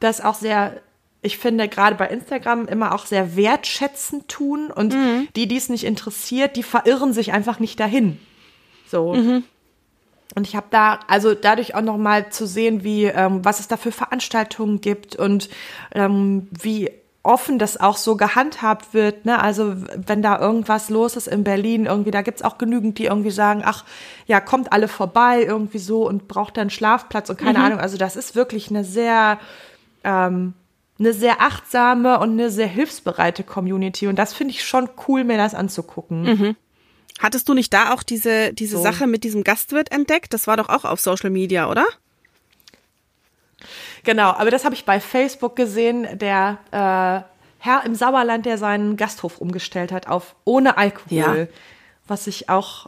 das 0.00 0.20
auch 0.20 0.34
sehr, 0.34 0.80
ich 1.22 1.38
finde, 1.38 1.68
gerade 1.68 1.96
bei 1.96 2.08
Instagram 2.08 2.66
immer 2.66 2.94
auch 2.94 3.06
sehr 3.06 3.36
wertschätzend 3.36 4.28
tun 4.28 4.70
und 4.70 4.94
die, 5.36 5.48
die 5.48 5.56
es 5.56 5.68
nicht 5.68 5.84
interessiert, 5.84 6.56
die 6.56 6.62
verirren 6.62 7.12
sich 7.12 7.32
einfach 7.32 7.58
nicht 7.60 7.80
dahin. 7.80 8.18
So. 8.86 9.14
Und 10.34 10.46
ich 10.46 10.56
habe 10.56 10.66
da, 10.70 11.00
also 11.08 11.34
dadurch 11.34 11.74
auch 11.74 11.82
noch 11.82 11.96
mal 11.96 12.30
zu 12.30 12.46
sehen, 12.46 12.84
wie, 12.84 13.04
ähm, 13.04 13.44
was 13.44 13.60
es 13.60 13.68
da 13.68 13.76
für 13.76 13.92
Veranstaltungen 13.92 14.80
gibt 14.80 15.16
und 15.16 15.48
ähm, 15.94 16.48
wie 16.50 16.90
offen 17.28 17.58
das 17.58 17.78
auch 17.78 17.98
so 17.98 18.16
gehandhabt 18.16 18.94
wird. 18.94 19.26
Ne? 19.26 19.40
Also 19.40 19.74
wenn 20.06 20.22
da 20.22 20.40
irgendwas 20.40 20.88
los 20.88 21.14
ist 21.14 21.28
in 21.28 21.44
Berlin, 21.44 21.84
irgendwie, 21.84 22.10
da 22.10 22.22
gibt's 22.22 22.42
auch 22.42 22.56
genügend, 22.56 22.98
die 22.98 23.04
irgendwie 23.04 23.30
sagen, 23.30 23.62
ach 23.64 23.84
ja, 24.26 24.40
kommt 24.40 24.72
alle 24.72 24.88
vorbei 24.88 25.44
irgendwie 25.44 25.78
so 25.78 26.08
und 26.08 26.26
braucht 26.26 26.56
dann 26.56 26.70
Schlafplatz 26.70 27.28
und 27.28 27.38
keine 27.38 27.60
Ahnung. 27.60 27.80
Also 27.80 27.98
das 27.98 28.16
ist 28.16 28.34
wirklich 28.34 28.70
eine 28.70 28.82
sehr, 28.82 29.38
ähm, 30.04 30.54
eine 30.98 31.12
sehr 31.12 31.40
achtsame 31.42 32.18
und 32.18 32.30
eine 32.30 32.50
sehr 32.50 32.66
hilfsbereite 32.66 33.44
Community. 33.44 34.08
Und 34.08 34.18
das 34.18 34.32
finde 34.32 34.54
ich 34.54 34.64
schon 34.64 34.88
cool, 35.06 35.22
mir 35.22 35.36
das 35.36 35.54
anzugucken. 35.54 36.56
Hattest 37.18 37.48
du 37.48 37.54
nicht 37.54 37.74
da 37.74 37.92
auch 37.92 38.02
diese, 38.02 38.54
diese 38.54 38.78
So. 38.78 38.82
Sache 38.82 39.06
mit 39.06 39.22
diesem 39.22 39.44
Gastwirt 39.44 39.92
entdeckt? 39.92 40.32
Das 40.32 40.46
war 40.46 40.56
doch 40.56 40.70
auch 40.70 40.84
auf 40.84 41.00
Social 41.00 41.30
Media, 41.30 41.70
oder? 41.70 41.84
Genau, 44.04 44.30
aber 44.30 44.50
das 44.50 44.64
habe 44.64 44.74
ich 44.74 44.84
bei 44.84 45.00
Facebook 45.00 45.56
gesehen, 45.56 46.06
der 46.18 46.58
äh, 46.70 47.28
Herr 47.60 47.84
im 47.84 47.94
Sauerland, 47.94 48.46
der 48.46 48.56
seinen 48.58 48.96
Gasthof 48.96 49.38
umgestellt 49.38 49.90
hat 49.92 50.06
auf 50.08 50.34
ohne 50.44 50.76
Alkohol, 50.78 51.48
Ja. 51.50 51.56
was 52.06 52.26
ich 52.26 52.48
auch 52.48 52.86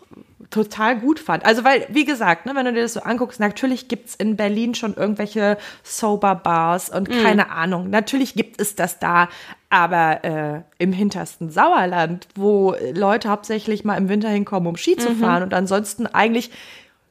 total 0.50 0.98
gut 0.98 1.20
fand. 1.20 1.44
Also 1.44 1.62
weil, 1.64 1.86
wie 1.90 2.04
gesagt, 2.04 2.46
ne, 2.46 2.54
wenn 2.54 2.64
du 2.64 2.72
dir 2.72 2.82
das 2.82 2.94
so 2.94 3.00
anguckst, 3.00 3.38
natürlich 3.38 3.86
gibt's 3.88 4.14
in 4.14 4.36
Berlin 4.36 4.74
schon 4.74 4.94
irgendwelche 4.94 5.58
Sober-Bars 5.82 6.90
und 6.90 7.08
keine 7.10 7.50
Ahnung. 7.50 7.90
Natürlich 7.90 8.34
gibt 8.34 8.60
es 8.60 8.74
das 8.74 8.98
da, 8.98 9.28
aber 9.68 10.24
äh, 10.24 10.60
im 10.78 10.92
hintersten 10.92 11.50
Sauerland, 11.50 12.26
wo 12.34 12.74
Leute 12.92 13.28
hauptsächlich 13.28 13.84
mal 13.84 13.96
im 13.96 14.08
Winter 14.08 14.28
hinkommen, 14.28 14.68
um 14.68 14.76
Ski 14.76 14.96
zu 14.96 15.14
fahren 15.14 15.42
und 15.44 15.54
ansonsten 15.54 16.06
eigentlich 16.06 16.50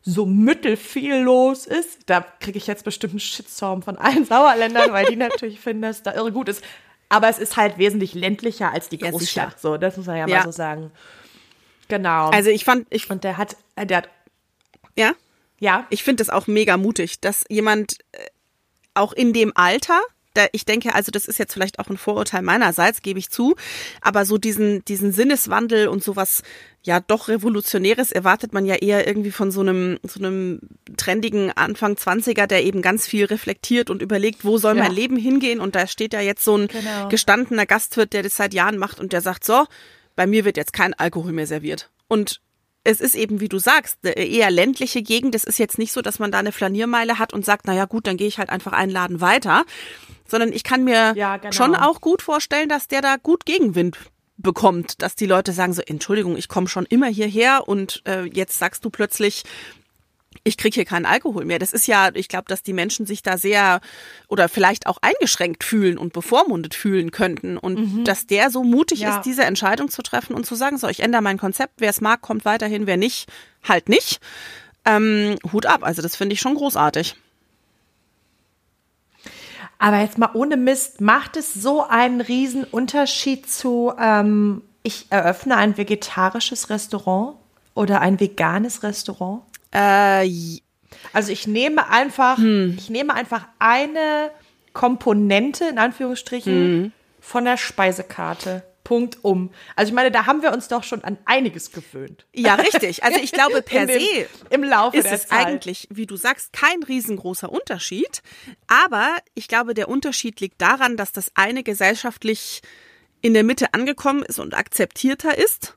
so 0.01 0.25
mittelfiel 0.25 1.15
los 1.17 1.65
ist, 1.65 1.99
da 2.07 2.21
kriege 2.39 2.57
ich 2.57 2.67
jetzt 2.67 2.83
bestimmt 2.85 3.13
einen 3.13 3.19
Shitstorm 3.19 3.81
von 3.83 3.97
allen 3.97 4.25
Sauerländern, 4.29 4.91
weil 4.91 5.05
die 5.07 5.15
natürlich 5.15 5.59
finden, 5.59 5.81
dass 5.83 6.03
da 6.03 6.13
irre 6.15 6.31
gut 6.31 6.49
ist. 6.49 6.63
Aber 7.09 7.27
es 7.27 7.39
ist 7.39 7.57
halt 7.57 7.77
wesentlich 7.77 8.13
ländlicher 8.13 8.71
als 8.71 8.89
die 8.89 8.97
Ja, 8.97 9.09
Großstadt. 9.11 9.51
sicher. 9.51 9.59
so, 9.59 9.77
das 9.77 9.97
muss 9.97 10.05
man 10.05 10.17
ja, 10.17 10.27
Ja. 10.27 10.37
mal 10.37 10.43
so 10.45 10.51
sagen. 10.51 10.91
Genau. 11.87 12.29
Also 12.29 12.49
ich 12.51 12.63
fand, 12.65 12.87
ich, 12.91 13.09
und 13.09 13.23
der 13.23 13.37
hat, 13.37 13.57
äh, 13.75 13.85
der 13.85 13.97
hat, 13.97 14.09
ja, 14.95 15.13
ja, 15.59 15.85
ich 15.89 16.03
finde 16.03 16.21
das 16.23 16.29
auch 16.29 16.47
mega 16.47 16.77
mutig, 16.77 17.19
dass 17.19 17.43
jemand 17.49 17.97
äh, 18.11 18.19
auch 18.93 19.11
in 19.13 19.33
dem 19.33 19.51
Alter, 19.55 19.99
da, 20.35 20.45
ich 20.51 20.65
denke, 20.65 20.93
also 20.93 21.11
das 21.11 21.25
ist 21.25 21.39
jetzt 21.39 21.53
vielleicht 21.53 21.79
auch 21.79 21.87
ein 21.89 21.97
Vorurteil 21.97 22.43
meinerseits, 22.43 23.01
gebe 23.01 23.17
ich 23.19 23.29
zu, 23.31 23.55
aber 24.01 24.25
so 24.25 24.37
diesen, 24.37 24.85
diesen 24.85 25.11
Sinneswandel 25.11 25.87
und 25.87 26.03
sowas, 26.03 26.43
ja, 26.83 26.99
doch 27.01 27.27
Revolutionäres 27.27 28.11
erwartet 28.11 28.53
man 28.53 28.65
ja 28.65 28.75
eher 28.75 29.05
irgendwie 29.05 29.31
von 29.31 29.51
so 29.51 29.59
einem, 29.61 29.99
so 30.03 30.19
einem 30.19 30.59
trendigen 30.97 31.51
Anfang 31.51 31.95
20er, 31.95 32.47
der 32.47 32.63
eben 32.63 32.81
ganz 32.81 33.05
viel 33.07 33.25
reflektiert 33.25 33.89
und 33.89 34.01
überlegt, 34.01 34.45
wo 34.45 34.57
soll 34.57 34.77
Ja. 34.77 34.83
mein 34.83 34.93
Leben 34.93 35.17
hingehen 35.17 35.59
und 35.59 35.75
da 35.75 35.87
steht 35.87 36.13
ja 36.13 36.21
jetzt 36.21 36.43
so 36.43 36.55
ein 36.57 36.67
Genau. 36.67 37.09
gestandener 37.09 37.65
Gastwirt, 37.65 38.13
der 38.13 38.23
das 38.23 38.37
seit 38.37 38.53
Jahren 38.53 38.77
macht 38.77 38.99
und 38.99 39.11
der 39.13 39.21
sagt, 39.21 39.43
so, 39.43 39.65
bei 40.15 40.25
mir 40.25 40.45
wird 40.45 40.57
jetzt 40.57 40.73
kein 40.73 40.93
Alkohol 40.93 41.31
mehr 41.33 41.47
serviert. 41.47 41.89
Und 42.07 42.41
es 42.85 43.01
ist 43.01 43.15
eben, 43.15 43.41
wie 43.41 43.49
du 43.49 43.59
sagst, 43.59 43.97
eher 44.05 44.49
ländliche 44.49 45.01
Gegend. 45.01 45.35
Es 45.35 45.43
ist 45.43 45.59
jetzt 45.59 45.77
nicht 45.77 45.91
so, 45.91 46.01
dass 46.01 46.17
man 46.17 46.31
da 46.31 46.39
eine 46.39 46.53
Flaniermeile 46.53 47.19
hat 47.19 47.33
und 47.33 47.43
sagt, 47.45 47.67
na 47.67 47.73
ja, 47.73 47.85
gut, 47.85 48.07
dann 48.07 48.15
gehe 48.17 48.27
ich 48.27 48.39
halt 48.39 48.49
einfach 48.49 48.71
einen 48.71 48.91
Laden 48.91 49.19
weiter. 49.21 49.65
Sondern 50.27 50.53
ich 50.53 50.63
kann 50.63 50.83
mir 50.85 51.13
Ja, 51.15 51.37
genau. 51.37 51.51
schon 51.51 51.75
auch 51.75 51.99
gut 51.99 52.21
vorstellen, 52.21 52.69
dass 52.69 52.87
der 52.87 53.01
da 53.01 53.17
gut 53.21 53.45
Gegenwind 53.45 53.97
bekommt, 54.41 55.01
dass 55.01 55.15
die 55.15 55.25
Leute 55.25 55.51
sagen 55.51 55.73
so, 55.73 55.81
Entschuldigung, 55.81 56.37
ich 56.37 56.47
komme 56.47 56.67
schon 56.67 56.85
immer 56.85 57.07
hierher 57.07 57.67
und 57.67 58.01
äh, 58.07 58.23
jetzt 58.23 58.57
sagst 58.57 58.83
du 58.85 58.89
plötzlich, 58.89 59.43
ich 60.43 60.57
krieg 60.57 60.73
hier 60.73 60.85
keinen 60.85 61.05
Alkohol 61.05 61.43
mehr. 61.43 61.59
Das 61.59 61.73
ist 61.73 61.87
ja, 61.87 62.11
ich 62.13 62.29
glaube, 62.29 62.45
dass 62.47 62.63
die 62.63 62.71
Menschen 62.71 63.05
sich 63.05 63.21
da 63.21 63.37
sehr 63.37 63.81
oder 64.27 64.47
vielleicht 64.47 64.87
auch 64.87 64.97
eingeschränkt 65.01 65.63
fühlen 65.63 65.97
und 65.97 66.13
bevormundet 66.13 66.73
fühlen 66.75 67.11
könnten. 67.11 67.57
Und 67.57 68.05
dass 68.05 68.25
der 68.27 68.49
so 68.49 68.63
mutig 68.63 69.01
Ja. 69.01 69.17
ist, 69.17 69.25
diese 69.25 69.43
Entscheidung 69.43 69.89
zu 69.89 70.01
treffen 70.01 70.33
und 70.35 70.45
zu 70.45 70.55
sagen, 70.55 70.77
so, 70.77 70.87
ich 70.87 71.01
ändere 71.01 71.21
mein 71.21 71.37
Konzept, 71.37 71.73
wer 71.77 71.89
es 71.89 71.99
mag, 71.99 72.21
kommt 72.21 72.45
weiterhin, 72.45 72.87
wer 72.87 72.97
nicht, 72.97 73.27
halt 73.67 73.89
nicht. 73.89 74.19
Ähm, 74.85 75.35
Hut 75.51 75.65
ab, 75.65 75.83
also 75.83 76.01
das 76.01 76.15
finde 76.15 76.33
ich 76.33 76.39
schon 76.39 76.55
großartig. 76.55 77.15
Aber 79.79 79.99
jetzt 80.01 80.17
mal 80.17 80.29
ohne 80.33 80.57
Mist, 80.57 81.01
macht 81.01 81.37
es 81.37 81.53
so 81.53 81.83
einen 81.83 82.21
riesen 82.21 82.65
Unterschied 82.65 83.49
zu, 83.49 83.93
ähm, 83.99 84.61
ich 84.83 85.07
eröffne 85.09 85.55
ein 85.57 85.77
vegetarisches 85.77 86.69
Restaurant 86.69 87.37
oder 87.73 88.01
ein 88.01 88.19
veganes 88.19 88.83
Restaurant? 88.83 89.41
Äh, 89.73 90.27
Also 91.13 91.31
ich 91.31 91.47
nehme 91.47 91.89
einfach, 91.89 92.37
ich 92.77 92.89
nehme 92.89 93.13
einfach 93.13 93.47
eine 93.59 94.31
Komponente 94.73 95.65
in 95.65 95.77
Anführungsstrichen 95.77 96.51
von 97.21 97.45
der 97.45 97.57
Speisekarte. 97.57 98.63
Punkt 98.83 99.19
um. 99.23 99.51
Also 99.75 99.89
ich 99.89 99.95
meine, 99.95 100.09
da 100.11 100.25
haben 100.25 100.41
wir 100.41 100.51
uns 100.51 100.67
doch 100.67 100.83
schon 100.83 101.03
an 101.03 101.17
einiges 101.25 101.71
gewöhnt. 101.71 102.25
ja, 102.33 102.55
richtig. 102.55 103.03
Also 103.03 103.19
ich 103.19 103.31
glaube, 103.31 103.61
per 103.63 103.85
dem- 103.85 103.99
se 103.99 104.27
im 104.49 104.63
Laufe 104.63 104.97
ist 104.97 105.11
es 105.11 105.27
Zeit. 105.27 105.45
eigentlich, 105.47 105.87
wie 105.91 106.05
du 106.07 106.15
sagst, 106.15 106.53
kein 106.53 106.81
riesengroßer 106.83 107.51
Unterschied. 107.51 108.21
Aber 108.67 109.15
ich 109.35 109.47
glaube, 109.47 109.73
der 109.73 109.89
Unterschied 109.89 110.39
liegt 110.39 110.61
daran, 110.61 110.97
dass 110.97 111.11
das 111.11 111.31
eine 111.35 111.63
gesellschaftlich 111.63 112.61
in 113.21 113.33
der 113.33 113.43
Mitte 113.43 113.73
angekommen 113.73 114.23
ist 114.23 114.39
und 114.39 114.53
akzeptierter 114.55 115.37
ist. 115.37 115.75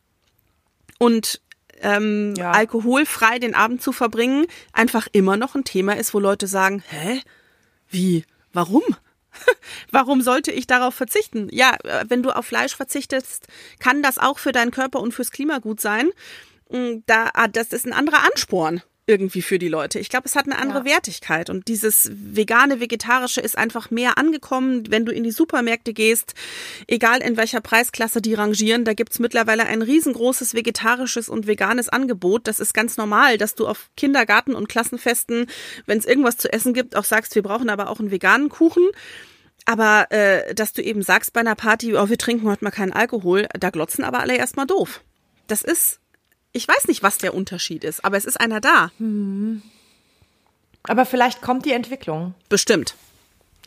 Und 0.98 1.40
ähm, 1.80 2.34
Ja. 2.36 2.52
alkoholfrei 2.52 3.38
den 3.40 3.54
Abend 3.56 3.82
zu 3.82 3.92
verbringen 3.92 4.46
einfach 4.72 5.08
immer 5.12 5.36
noch 5.36 5.54
ein 5.56 5.64
Thema 5.64 5.96
ist, 5.96 6.14
wo 6.14 6.20
Leute 6.20 6.46
sagen, 6.46 6.82
hä? 6.88 7.20
Wie? 7.90 8.24
Warum? 8.52 8.82
Warum 9.90 10.20
sollte 10.22 10.52
ich 10.52 10.66
darauf 10.66 10.94
verzichten? 10.94 11.48
Ja, 11.50 11.76
äh, 11.84 12.04
wenn 12.08 12.22
du 12.22 12.30
auf 12.30 12.46
Fleisch 12.46 12.76
verzichtest, 12.76 13.46
kann 13.78 14.02
das 14.02 14.18
auch 14.18 14.38
für 14.38 14.52
deinen 14.52 14.70
Körper 14.70 15.00
und 15.00 15.12
fürs 15.12 15.30
Klima 15.30 15.58
gut 15.58 15.80
sein. 15.80 16.10
Mm, 16.70 17.00
Da, 17.06 17.30
ah, 17.34 17.48
das 17.48 17.72
ist 17.72 17.86
ein 17.86 17.92
anderer 17.92 18.24
Ansporn 18.24 18.82
irgendwie 19.06 19.42
für 19.42 19.58
die 19.58 19.68
Leute. 19.68 19.98
Ich 19.98 20.08
glaube, 20.08 20.26
es 20.26 20.36
hat 20.36 20.46
eine 20.46 20.58
andere 20.58 20.80
Ja. 20.80 20.84
Wertigkeit 20.84 21.50
und 21.50 21.66
dieses 21.66 22.10
vegane, 22.14 22.78
vegetarische 22.78 23.40
ist 23.40 23.58
einfach 23.58 23.90
mehr 23.90 24.16
angekommen. 24.16 24.84
Wenn 24.90 25.04
du 25.04 25.12
in 25.12 25.24
die 25.24 25.32
Supermärkte 25.32 25.92
gehst, 25.92 26.34
egal 26.86 27.20
in 27.20 27.36
welcher 27.36 27.60
Preisklasse 27.60 28.22
die 28.22 28.34
rangieren, 28.34 28.84
da 28.84 28.94
gibt's 28.94 29.18
mittlerweile 29.18 29.66
ein 29.66 29.82
riesengroßes 29.82 30.54
vegetarisches 30.54 31.28
und 31.28 31.48
veganes 31.48 31.88
Angebot. 31.88 32.46
Das 32.46 32.60
ist 32.60 32.74
ganz 32.74 32.96
normal, 32.96 33.38
dass 33.38 33.56
du 33.56 33.66
auf 33.66 33.90
Kindergarten 33.96 34.54
und 34.54 34.68
Klassenfesten, 34.68 35.46
wenn 35.86 35.98
es 35.98 36.04
irgendwas 36.04 36.36
zu 36.36 36.52
essen 36.52 36.72
gibt, 36.72 36.94
auch 36.94 37.04
sagst, 37.04 37.34
wir 37.34 37.42
brauchen 37.42 37.70
aber 37.70 37.90
auch 37.90 37.98
einen 37.98 38.12
veganen 38.12 38.48
Kuchen. 38.50 38.86
Aber 39.64 40.10
äh, 40.10 40.54
dass 40.54 40.72
du 40.72 40.82
eben 40.82 41.02
sagst 41.02 41.32
bei 41.32 41.40
einer 41.40 41.54
Party, 41.54 41.94
oh, 41.96 42.08
wir 42.08 42.18
trinken 42.18 42.48
heute 42.48 42.64
mal 42.64 42.70
keinen 42.70 42.92
Alkohol, 42.92 43.46
da 43.58 43.70
glotzen 43.70 44.04
aber 44.04 44.20
alle 44.20 44.36
erstmal 44.36 44.66
doof. 44.66 45.02
Das 45.46 45.62
ist, 45.62 46.00
ich 46.52 46.68
weiß 46.68 46.86
nicht, 46.88 47.02
was 47.02 47.18
der 47.18 47.34
Unterschied 47.34 47.84
ist, 47.84 48.04
aber 48.04 48.16
es 48.16 48.24
ist 48.24 48.40
einer 48.40 48.60
da. 48.60 48.90
Aber 50.84 51.06
vielleicht 51.06 51.42
kommt 51.42 51.64
die 51.64 51.72
Entwicklung. 51.72 52.34
Bestimmt. 52.48 52.94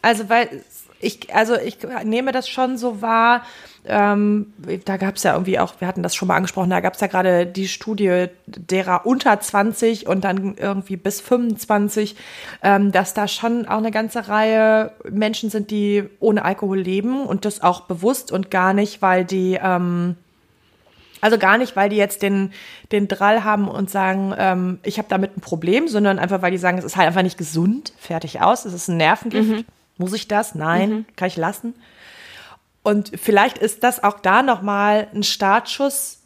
Also, 0.02 0.30
weil 0.30 0.64
ich, 1.00 1.34
also 1.34 1.56
ich 1.56 1.78
nehme 2.04 2.32
das 2.32 2.48
schon 2.48 2.78
so 2.78 3.02
wahr. 3.02 3.44
Ähm, 3.88 4.54
da 4.86 4.98
gab 4.98 5.16
es 5.16 5.24
ja 5.24 5.34
irgendwie 5.34 5.60
auch, 5.60 5.76
wir 5.80 5.88
hatten 5.88 6.02
das 6.02 6.16
schon 6.16 6.28
mal 6.28 6.36
angesprochen, 6.36 6.72
da 6.72 6.80
gab 6.80 6.96
es 6.96 7.02
ja 7.02 7.08
gerade 7.08 7.46
die 7.46 7.68
Studie 7.68 8.28
derer 8.48 9.06
unter 9.06 9.40
20 9.40 10.08
und 10.08 10.24
dann 10.24 10.56
irgendwie 10.58 10.98
bis 10.98 11.22
25, 11.22 12.16
ähm, 12.64 12.92
dass 12.92 13.14
da 13.14 13.28
schon 13.28 13.68
auch 13.68 13.78
eine 13.78 13.92
ganze 13.92 14.28
Reihe 14.28 14.92
Menschen 15.08 15.52
sind, 15.52 15.70
die 15.70 16.04
ohne 16.20 16.44
Alkohol 16.44 16.80
leben 16.80 17.28
und 17.28 17.46
das 17.46 17.62
auch 17.62 17.82
bewusst 17.82 18.32
und 18.32 18.50
gar 18.50 18.74
nicht, 18.74 19.04
weil 19.04 19.24
die 19.24 19.60
ähm, 19.62 20.16
also 21.26 21.40
gar 21.40 21.58
nicht, 21.58 21.76
weil 21.76 21.90
die 21.90 21.96
jetzt 21.96 22.22
den, 22.22 22.54
den 22.92 23.08
Drall 23.08 23.44
haben 23.44 23.68
und 23.68 23.90
sagen, 23.90 24.32
ähm, 24.38 24.80
ich 24.84 25.00
habe 25.00 25.08
damit 25.10 25.36
ein 25.36 25.42
Problem, 25.42 25.88
sondern 25.88 26.20
einfach, 26.20 26.44
weil 26.44 26.52
die 26.52 26.60
sagen, 26.60 26.78
es 26.78 26.86
ist 26.86 26.98
halt 26.98 27.08
einfach 27.08 27.24
nicht 27.24 27.40
gesund, 27.40 27.94
fertig 27.98 28.42
aus, 28.42 28.64
es 28.64 28.74
ist 28.74 28.90
ein 28.90 28.98
Nervengift. 28.98 29.50
Mhm. 29.50 29.66
Muss 29.98 30.14
ich 30.14 30.28
das? 30.28 30.54
Nein, 30.54 30.90
mhm. 30.90 31.06
kann 31.16 31.28
ich 31.28 31.36
lassen. 31.36 31.74
Und 32.84 33.12
vielleicht 33.20 33.58
ist 33.58 33.84
das 33.84 34.04
auch 34.04 34.20
da 34.20 34.44
nochmal 34.44 35.08
ein 35.16 35.24
Startschuss 35.24 36.20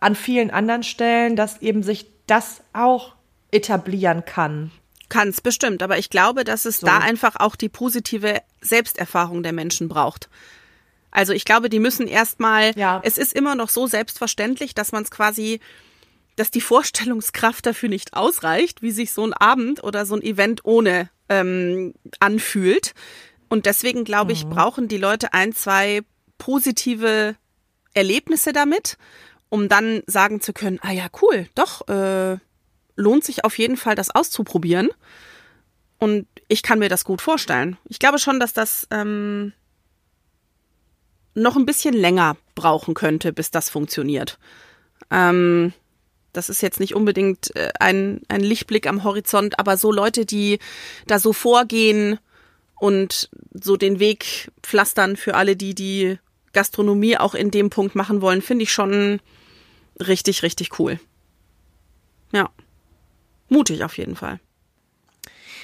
an 0.00 0.14
vielen 0.14 0.50
anderen 0.50 0.82
Stellen, 0.82 1.34
dass 1.34 1.62
eben 1.62 1.82
sich 1.82 2.06
das 2.26 2.60
auch 2.74 3.14
etablieren 3.52 4.26
kann. 4.26 4.70
Kann 5.08 5.28
es 5.28 5.40
bestimmt, 5.40 5.82
aber 5.82 5.96
ich 5.96 6.10
glaube, 6.10 6.44
dass 6.44 6.66
es 6.66 6.80
so. 6.80 6.86
da 6.86 6.98
einfach 6.98 7.36
auch 7.36 7.56
die 7.56 7.70
positive 7.70 8.42
Selbsterfahrung 8.60 9.42
der 9.42 9.54
Menschen 9.54 9.88
braucht. 9.88 10.28
Also 11.16 11.32
ich 11.32 11.46
glaube, 11.46 11.70
die 11.70 11.78
müssen 11.78 12.08
erstmal, 12.08 12.76
ja. 12.76 13.00
es 13.02 13.16
ist 13.16 13.32
immer 13.32 13.54
noch 13.54 13.70
so 13.70 13.86
selbstverständlich, 13.86 14.74
dass 14.74 14.92
man 14.92 15.02
es 15.02 15.10
quasi, 15.10 15.60
dass 16.36 16.50
die 16.50 16.60
Vorstellungskraft 16.60 17.64
dafür 17.64 17.88
nicht 17.88 18.12
ausreicht, 18.12 18.82
wie 18.82 18.90
sich 18.90 19.14
so 19.14 19.24
ein 19.26 19.32
Abend 19.32 19.82
oder 19.82 20.04
so 20.04 20.14
ein 20.14 20.20
Event 20.20 20.66
ohne 20.66 21.08
ähm, 21.30 21.94
anfühlt. 22.20 22.92
Und 23.48 23.64
deswegen 23.64 24.04
glaube 24.04 24.32
ich, 24.32 24.44
mhm. 24.44 24.50
brauchen 24.50 24.88
die 24.88 24.98
Leute 24.98 25.32
ein, 25.32 25.54
zwei 25.54 26.02
positive 26.36 27.34
Erlebnisse 27.94 28.52
damit, 28.52 28.98
um 29.48 29.70
dann 29.70 30.02
sagen 30.06 30.42
zu 30.42 30.52
können, 30.52 30.80
ah 30.82 30.92
ja, 30.92 31.06
cool, 31.22 31.46
doch, 31.54 31.88
äh, 31.88 32.36
lohnt 32.94 33.24
sich 33.24 33.42
auf 33.42 33.56
jeden 33.56 33.78
Fall, 33.78 33.94
das 33.94 34.10
auszuprobieren. 34.10 34.90
Und 35.96 36.26
ich 36.48 36.62
kann 36.62 36.78
mir 36.78 36.90
das 36.90 37.06
gut 37.06 37.22
vorstellen. 37.22 37.78
Ich 37.86 38.00
glaube 38.00 38.18
schon, 38.18 38.38
dass 38.38 38.52
das 38.52 38.86
ähm, 38.90 39.54
noch 41.36 41.56
ein 41.56 41.66
bisschen 41.66 41.94
länger 41.94 42.36
brauchen 42.54 42.94
könnte, 42.94 43.32
bis 43.32 43.50
das 43.50 43.68
funktioniert. 43.68 44.38
Ähm, 45.10 45.72
das 46.32 46.48
ist 46.48 46.62
jetzt 46.62 46.80
nicht 46.80 46.94
unbedingt 46.94 47.54
äh, 47.54 47.70
ein, 47.78 48.22
ein 48.28 48.40
Lichtblick 48.40 48.86
am 48.86 49.04
Horizont, 49.04 49.58
aber 49.58 49.76
so 49.76 49.92
Leute, 49.92 50.26
die 50.26 50.58
da 51.06 51.18
so 51.18 51.32
vorgehen 51.32 52.18
und 52.78 53.30
so 53.52 53.76
den 53.76 54.00
Weg 54.00 54.50
pflastern 54.62 55.16
für 55.16 55.34
alle, 55.34 55.56
die 55.56 55.74
die 55.74 56.18
Gastronomie 56.52 57.18
auch 57.18 57.34
in 57.34 57.50
dem 57.50 57.70
Punkt 57.70 57.94
machen 57.94 58.22
wollen, 58.22 58.42
finde 58.42 58.64
ich 58.64 58.72
schon 58.72 59.20
richtig, 60.00 60.42
richtig 60.42 60.78
cool. 60.78 60.98
Ja. 62.32 62.50
Mutig 63.48 63.84
auf 63.84 63.96
jeden 63.96 64.16
Fall. 64.16 64.40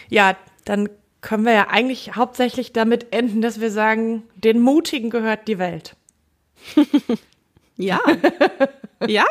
Ja, 0.09 0.37
dann 0.65 0.89
können 1.23 1.45
wir 1.45 1.53
ja 1.53 1.69
eigentlich 1.69 2.17
hauptsächlich 2.17 2.73
damit 2.73 3.13
enden, 3.13 3.41
dass 3.41 3.61
wir 3.61 3.71
sagen, 3.71 4.25
den 4.35 4.61
Mutigen 4.61 5.09
gehört 5.09 5.49
die 5.49 5.59
Welt. 5.59 5.97
ja. 7.77 8.01
ja. 9.07 9.25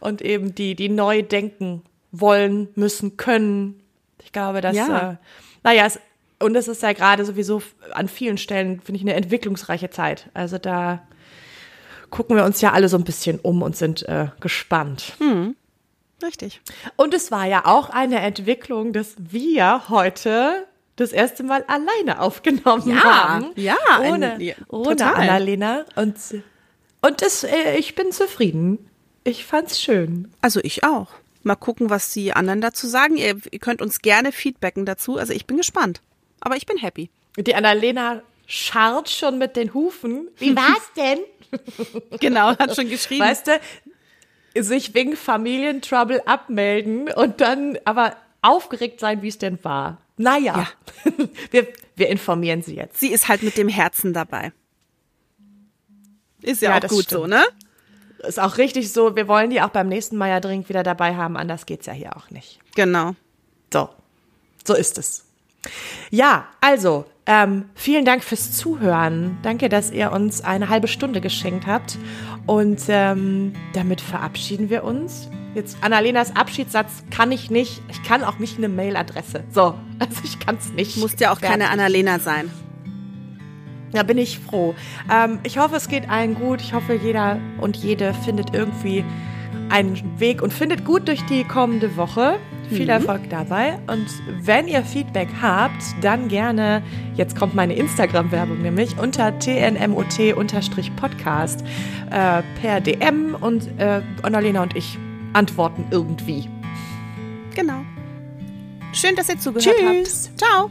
Und 0.00 0.22
eben 0.22 0.54
die, 0.54 0.74
die 0.76 0.88
neu 0.88 1.22
denken 1.22 1.82
wollen, 2.12 2.68
müssen, 2.76 3.16
können. 3.16 3.82
Ich 4.22 4.32
glaube, 4.32 4.60
dass, 4.60 4.76
ja. 4.76 5.12
äh, 5.12 5.16
naja, 5.64 5.86
es, 5.86 5.98
und 6.38 6.54
es 6.54 6.68
ist 6.68 6.82
ja 6.82 6.92
gerade 6.92 7.24
sowieso 7.24 7.60
an 7.92 8.08
vielen 8.08 8.38
Stellen, 8.38 8.80
finde 8.80 8.98
ich, 8.98 9.02
eine 9.02 9.14
entwicklungsreiche 9.14 9.90
Zeit. 9.90 10.30
Also 10.32 10.58
da 10.58 11.02
gucken 12.10 12.36
wir 12.36 12.44
uns 12.44 12.60
ja 12.60 12.72
alle 12.72 12.88
so 12.88 12.96
ein 12.96 13.04
bisschen 13.04 13.40
um 13.40 13.62
und 13.62 13.76
sind 13.76 14.08
äh, 14.08 14.28
gespannt. 14.40 15.14
Hm. 15.18 15.56
Richtig. 16.22 16.60
Und 16.94 17.14
es 17.14 17.30
war 17.30 17.46
ja 17.46 17.66
auch 17.66 17.90
eine 17.90 18.20
Entwicklung, 18.20 18.92
dass 18.92 19.14
wir 19.18 19.88
heute 19.88 20.66
das 20.96 21.12
erste 21.12 21.42
Mal 21.42 21.64
alleine 21.68 22.20
aufgenommen 22.20 22.88
ja, 22.88 23.02
haben. 23.02 23.50
Ja, 23.54 23.76
ohne, 24.00 24.32
ein, 24.32 24.40
ja, 24.40 24.54
ohne 24.68 25.14
Annalena. 25.14 25.84
Und, 25.94 26.16
und 27.02 27.22
das, 27.22 27.44
äh, 27.44 27.76
ich 27.78 27.94
bin 27.94 28.12
zufrieden. 28.12 28.90
Ich 29.24 29.44
fand's 29.44 29.80
schön. 29.80 30.32
Also 30.40 30.60
ich 30.62 30.84
auch. 30.84 31.08
Mal 31.42 31.56
gucken, 31.56 31.90
was 31.90 32.12
die 32.12 32.32
anderen 32.32 32.60
dazu 32.60 32.86
sagen. 32.86 33.16
Ihr, 33.16 33.36
ihr 33.50 33.58
könnt 33.58 33.82
uns 33.82 34.00
gerne 34.00 34.32
feedbacken 34.32 34.86
dazu. 34.86 35.16
Also 35.16 35.32
ich 35.32 35.46
bin 35.46 35.56
gespannt. 35.56 36.00
Aber 36.40 36.56
ich 36.56 36.66
bin 36.66 36.78
happy. 36.78 37.10
Die 37.36 37.54
Annalena 37.54 38.22
scharrt 38.46 39.10
schon 39.10 39.38
mit 39.38 39.56
den 39.56 39.74
Hufen. 39.74 40.28
Wie 40.38 40.56
war's 40.56 40.92
denn? 40.96 41.18
genau, 42.20 42.56
hat 42.56 42.74
schon 42.74 42.88
geschrieben. 42.88 43.24
Weißt 43.24 43.48
du, 43.48 44.62
sich 44.62 44.94
wegen 44.94 45.16
Familientrouble 45.16 46.26
abmelden 46.26 47.12
und 47.12 47.40
dann 47.40 47.78
aber 47.84 48.16
aufgeregt 48.46 49.00
sein, 49.00 49.22
wie 49.22 49.28
es 49.28 49.38
denn 49.38 49.62
war. 49.62 49.98
Naja, 50.16 50.68
ja. 51.04 51.12
wir, 51.50 51.68
wir 51.94 52.08
informieren 52.08 52.62
sie 52.62 52.76
jetzt. 52.76 52.98
Sie 52.98 53.12
ist 53.12 53.28
halt 53.28 53.42
mit 53.42 53.56
dem 53.56 53.68
Herzen 53.68 54.12
dabei. 54.12 54.52
Ist 56.42 56.62
ja, 56.62 56.70
ja 56.70 56.76
auch 56.76 56.88
gut 56.88 57.04
stimmt. 57.04 57.22
so, 57.22 57.26
ne? 57.26 57.44
Ist 58.20 58.40
auch 58.40 58.58
richtig 58.58 58.92
so. 58.92 59.14
Wir 59.14 59.28
wollen 59.28 59.50
die 59.50 59.60
auch 59.60 59.68
beim 59.68 59.88
nächsten 59.88 60.16
Mal 60.16 60.28
ja 60.28 60.40
dringend 60.40 60.68
wieder 60.68 60.82
dabei 60.82 61.16
haben. 61.16 61.36
Anders 61.36 61.66
geht's 61.66 61.86
ja 61.86 61.92
hier 61.92 62.16
auch 62.16 62.30
nicht. 62.30 62.60
Genau. 62.74 63.14
So. 63.72 63.90
So 64.64 64.74
ist 64.74 64.98
es. 64.98 65.24
Ja, 66.10 66.46
also, 66.60 67.04
ähm, 67.26 67.68
vielen 67.74 68.04
Dank 68.04 68.22
fürs 68.24 68.52
Zuhören. 68.52 69.38
Danke, 69.42 69.68
dass 69.68 69.90
ihr 69.90 70.12
uns 70.12 70.42
eine 70.42 70.68
halbe 70.68 70.88
Stunde 70.88 71.20
geschenkt 71.20 71.66
habt. 71.66 71.98
Und 72.46 72.82
ähm, 72.88 73.52
damit 73.74 74.00
verabschieden 74.00 74.70
wir 74.70 74.84
uns. 74.84 75.28
Jetzt 75.56 75.78
Annalenas 75.80 76.36
Abschiedssatz 76.36 77.02
kann 77.10 77.32
ich 77.32 77.50
nicht. 77.50 77.82
Ich 77.90 78.02
kann 78.02 78.22
auch 78.22 78.38
nicht 78.38 78.58
eine 78.58 78.68
Mailadresse. 78.68 79.42
So, 79.50 79.72
also 79.98 80.20
ich 80.22 80.38
kann 80.38 80.58
es 80.60 80.70
nicht. 80.74 80.98
Muss 80.98 81.18
ja 81.18 81.32
auch 81.32 81.38
fertig. 81.38 81.58
keine 81.58 81.70
Annalena 81.70 82.18
sein. 82.18 82.50
Da 83.92 84.02
bin 84.02 84.18
ich 84.18 84.38
froh. 84.38 84.74
Ähm, 85.10 85.38
ich 85.44 85.56
hoffe, 85.56 85.76
es 85.76 85.88
geht 85.88 86.10
allen 86.10 86.34
gut. 86.34 86.60
Ich 86.60 86.74
hoffe, 86.74 86.92
jeder 86.92 87.40
und 87.58 87.78
jede 87.78 88.12
findet 88.12 88.54
irgendwie 88.54 89.02
einen 89.70 90.20
Weg 90.20 90.42
und 90.42 90.52
findet 90.52 90.84
gut 90.84 91.08
durch 91.08 91.24
die 91.24 91.44
kommende 91.44 91.96
Woche. 91.96 92.38
Viel 92.68 92.84
mhm. 92.84 92.90
Erfolg 92.90 93.30
dabei. 93.30 93.78
Und 93.86 94.08
wenn 94.42 94.68
ihr 94.68 94.82
Feedback 94.82 95.30
habt, 95.40 95.82
dann 96.02 96.28
gerne, 96.28 96.82
jetzt 97.14 97.34
kommt 97.34 97.54
meine 97.54 97.74
Instagram-Werbung 97.76 98.60
nämlich, 98.60 98.98
unter 98.98 99.38
tnmot-podcast 99.38 101.64
äh, 102.10 102.42
per 102.60 102.82
DM 102.82 103.34
und 103.40 103.68
äh, 103.78 104.02
Annalena 104.22 104.62
und 104.62 104.76
ich 104.76 104.98
antworten 105.36 105.86
irgendwie. 105.90 106.48
Genau. 107.54 107.84
Schön, 108.92 109.14
dass 109.14 109.28
ihr 109.28 109.38
zugehört 109.38 109.76
Tschüss. 109.76 110.30
habt. 110.30 110.38
Ciao. 110.38 110.70